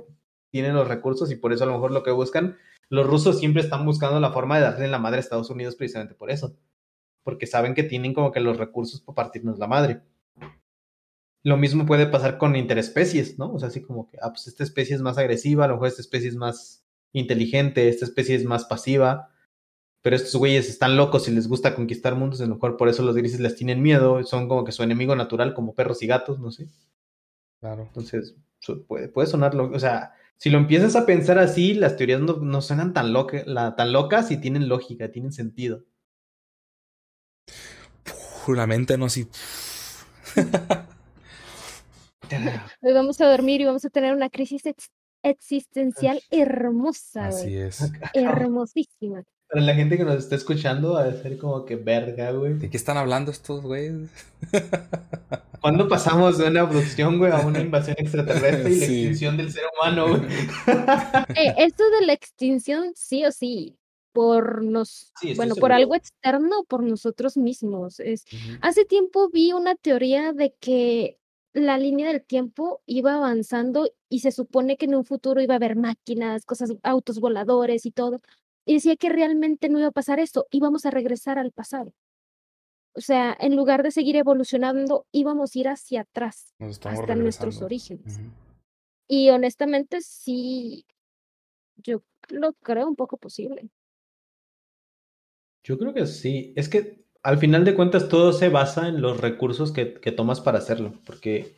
[0.51, 2.57] tienen los recursos y por eso a lo mejor lo que buscan.
[2.90, 6.14] Los rusos siempre están buscando la forma de darle la madre a Estados Unidos precisamente
[6.14, 6.57] por eso.
[7.22, 10.03] Porque saben que tienen como que los recursos para partirnos la madre.
[11.42, 13.53] lo mismo puede pasar con interespecies, ¿no?
[13.53, 15.88] O sea, así como que, ah, pues esta especie es más agresiva, a lo mejor
[15.88, 19.30] esta especie es más inteligente, esta especie es más pasiva,
[20.03, 23.03] pero estos güeyes están locos y les gusta conquistar mundos, a lo mejor por eso
[23.03, 26.38] los grises les tienen miedo, son como que su enemigo natural, como perros y gatos,
[26.38, 26.68] no sé.
[27.61, 27.82] Claro.
[27.82, 28.36] Entonces,
[28.86, 32.62] puede, puede sonar, o sea, si lo empiezas a pensar así, las teorías no, no
[32.62, 35.84] suenan tan, tan locas y tienen lógica, tienen sentido.
[38.46, 39.28] la mente no así.
[42.82, 44.62] Hoy vamos a dormir y vamos a tener una crisis
[45.22, 47.26] existencial hermosa.
[47.26, 47.90] Así es.
[48.14, 49.24] Hermosísima.
[49.51, 52.55] Para la gente que nos está escuchando, va a ser como que verga, güey.
[52.55, 54.11] ¿De qué están hablando estos güeyes?
[55.61, 59.64] ¿Cuándo pasamos de una abducción, güey, a una invasión extraterrestre y la extinción del ser
[59.74, 60.22] humano, güey?
[61.34, 63.78] Eh, esto de la extinción, sí o sí,
[64.12, 68.01] por nos, bueno, por algo externo, por nosotros mismos.
[68.01, 68.26] Es,
[68.61, 71.18] Hace tiempo vi una teoría de que
[71.55, 75.57] la línea del tiempo iba avanzando y se supone que en un futuro iba a
[75.57, 78.20] haber máquinas, cosas, autos voladores y todo.
[78.68, 81.94] Y decía que realmente no iba a pasar esto, íbamos a regresar al pasado.
[82.94, 88.20] O sea, en lugar de seguir evolucionando, íbamos a ir hacia atrás, hasta nuestros orígenes.
[89.08, 90.84] Y honestamente, sí,
[91.76, 93.70] yo lo creo un poco posible.
[95.64, 96.52] Yo creo que sí.
[96.54, 100.42] Es que al final de cuentas todo se basa en los recursos que, que tomas
[100.42, 100.92] para hacerlo.
[101.06, 101.56] Porque,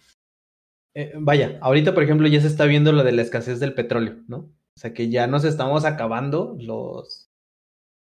[0.94, 4.22] eh, vaya, ahorita por ejemplo ya se está viendo lo de la escasez del petróleo,
[4.28, 4.48] ¿no?
[4.76, 7.30] O sea que ya nos estamos acabando los,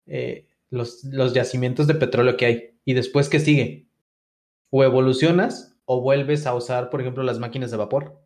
[0.07, 2.79] eh, los, los yacimientos de petróleo que hay.
[2.85, 3.89] ¿Y después qué sigue?
[4.71, 8.23] O evolucionas o vuelves a usar, por ejemplo, las máquinas de vapor.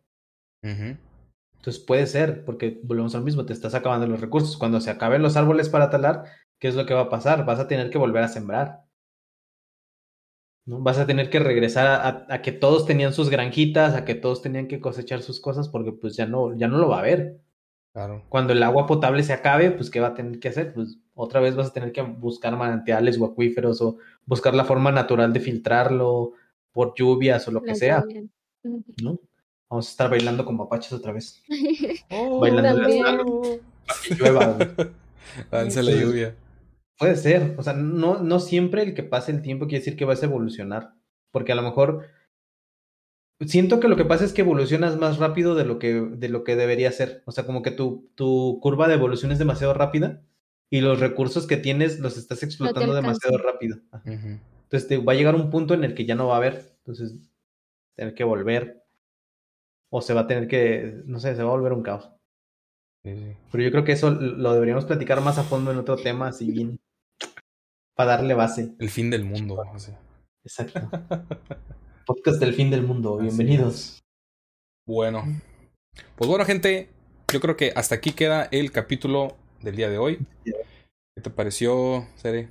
[0.61, 4.57] Entonces puede ser, porque volvemos al mismo, te estás acabando los recursos.
[4.57, 6.25] Cuando se acaben los árboles para talar,
[6.59, 7.45] ¿qué es lo que va a pasar?
[7.45, 8.83] Vas a tener que volver a sembrar.
[10.65, 10.79] ¿no?
[10.81, 14.67] Vas a tener que regresar a, que todos tenían sus granjitas, a que todos tenían
[14.67, 17.39] que cosechar sus cosas, porque pues ya no, ya no lo va a haber.
[17.93, 18.23] Claro.
[18.27, 20.73] Cuando el agua potable se acabe, pues ¿qué va a tener que hacer?
[20.73, 24.91] Pues otra vez vas a tener que buscar manantiales o acuíferos o buscar la forma
[24.91, 26.33] natural de filtrarlo
[26.71, 28.03] por lluvias o lo que sea.
[28.63, 29.19] ¿no?
[29.69, 31.43] Vamos a estar bailando con mapaches otra vez.
[32.09, 33.17] oh, bailando para
[34.03, 34.57] que llueva.
[35.51, 36.35] la lluvia.
[36.97, 40.05] Puede ser, o sea, no, no siempre el que pase el tiempo quiere decir que
[40.05, 40.93] vas a evolucionar,
[41.31, 42.07] porque a lo mejor
[43.47, 46.43] siento que lo que pasa es que evolucionas más rápido de lo que, de lo
[46.43, 50.21] que debería ser, o sea, como que tu, tu curva de evolución es demasiado rápida
[50.69, 53.77] y los recursos que tienes los estás explotando demasiado rápido.
[54.03, 56.75] Entonces te va a llegar un punto en el que ya no va a haber,
[56.79, 57.15] entonces
[57.95, 58.83] tener que volver
[59.89, 62.09] o se va a tener que, no sé, se va a volver un caos.
[63.03, 66.51] Pero yo creo que eso lo deberíamos platicar más a fondo en otro tema, así
[66.51, 66.79] bien,
[67.93, 68.73] para darle base.
[68.79, 69.61] El fin del mundo.
[70.43, 70.89] Exacto.
[72.05, 74.03] Podcast del fin del mundo, bienvenidos.
[74.85, 75.23] Bueno,
[76.17, 76.89] pues bueno gente,
[77.31, 80.19] yo creo que hasta aquí queda el capítulo del día de hoy.
[80.43, 82.49] ¿Qué te pareció, Sere?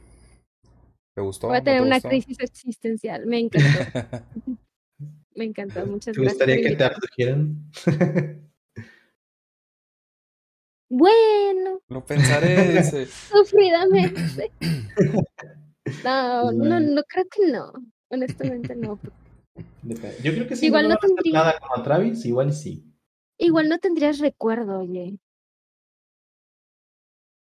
[1.14, 1.48] ¿Te gustó?
[1.48, 4.24] Voy a tener una crisis existencial, me encantó.
[5.34, 6.38] me encantó, muchas gracias.
[6.38, 7.70] ¿Te gustaría que te abdujeran?
[10.88, 11.80] Bueno.
[11.88, 12.82] Lo pensaré.
[12.82, 14.50] Sufridamente.
[16.04, 17.72] No, no, no creo que no.
[18.08, 18.98] Honestamente no.
[19.84, 20.66] Yo creo que sí.
[20.66, 21.32] Igual no, tendría...
[21.32, 22.84] nada como Travis, igual sí.
[23.38, 25.18] Igual no tendrías recuerdo, oye.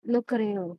[0.03, 0.79] No creo.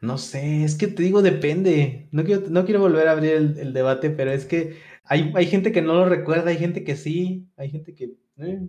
[0.00, 2.08] No sé, es que te digo, depende.
[2.12, 5.46] No quiero, no quiero volver a abrir el, el debate, pero es que hay, hay,
[5.46, 8.16] gente que no lo recuerda, hay gente que sí, hay gente que.
[8.36, 8.68] Eh.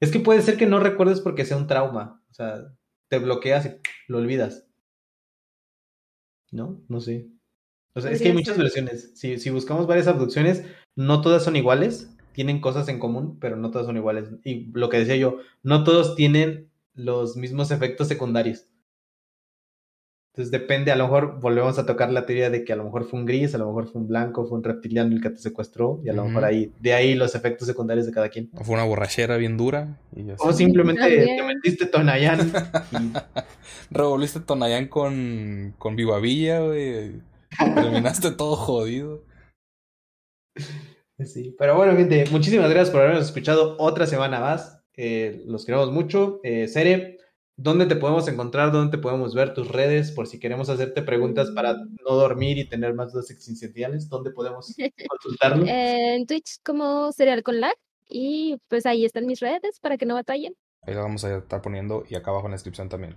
[0.00, 2.22] Es que puede ser que no recuerdes porque sea un trauma.
[2.30, 2.74] O sea,
[3.08, 3.70] te bloqueas y
[4.08, 4.66] lo olvidas.
[6.50, 6.82] ¿No?
[6.88, 7.28] No sé.
[7.94, 9.12] O sea, es que hay muchas versiones.
[9.14, 10.64] Si, si buscamos varias abducciones,
[10.96, 12.10] no todas son iguales.
[12.32, 14.30] Tienen cosas en común, pero no todas son iguales.
[14.44, 18.66] Y lo que decía yo, no todos tienen los mismos efectos secundarios.
[20.32, 23.04] Entonces depende, a lo mejor volvemos a tocar la teoría de que a lo mejor
[23.04, 25.36] fue un gris, a lo mejor fue un blanco, fue un reptiliano el que te
[25.36, 28.48] secuestró, y a lo mejor ahí, de ahí los efectos secundarios de cada quien.
[28.54, 29.98] O fue una borrachera bien dura.
[30.38, 31.02] o simplemente
[31.36, 32.50] te metiste Tonayán.
[32.92, 33.12] y...
[33.90, 37.20] Revolviste Tonayán con, con Viva Villa, güey.
[37.58, 39.24] Terminaste todo jodido.
[41.24, 44.82] Sí, pero bueno, gente, muchísimas gracias por habernos escuchado otra semana más.
[44.96, 46.40] Eh, los queremos mucho.
[46.42, 47.18] Eh, Sere,
[47.56, 48.72] ¿Dónde te podemos encontrar?
[48.72, 49.52] ¿Dónde te podemos ver?
[49.52, 54.08] Tus redes, por si queremos hacerte preguntas para no dormir y tener más dudas existenciales.
[54.08, 54.74] ¿Dónde podemos
[55.08, 55.64] consultarlo?
[55.68, 57.76] en Twitch como Serial con Lag.
[58.08, 60.56] Y pues ahí están mis redes para que no batallen.
[60.82, 63.16] Ahí lo vamos a estar poniendo y acá abajo en la descripción también.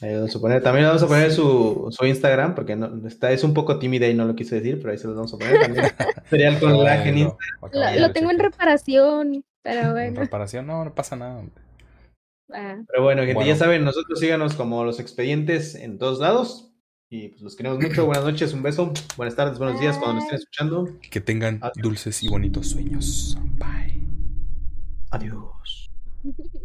[0.00, 3.52] Vamos a poner, también vamos a poner su, su Instagram, porque no, está, es un
[3.52, 5.84] poco tímida y no lo quise decir, pero ahí se los vamos a poner también.
[6.30, 7.32] Serial con Instagram.
[7.98, 10.08] Lo, tengo en reparación, pero bueno.
[10.08, 11.44] En reparación, no, no pasa nada.
[12.52, 12.78] Ah.
[12.88, 16.66] Pero bueno, gente, ya saben, nosotros síganos como los expedientes en todos lados.
[17.12, 18.06] Y pues los queremos mucho.
[18.06, 18.92] Buenas noches, un beso.
[19.16, 20.88] Buenas tardes, buenos días cuando nos estén escuchando.
[21.10, 23.36] Que tengan dulces y bonitos sueños.
[23.58, 24.00] Bye.
[25.10, 25.90] Adiós.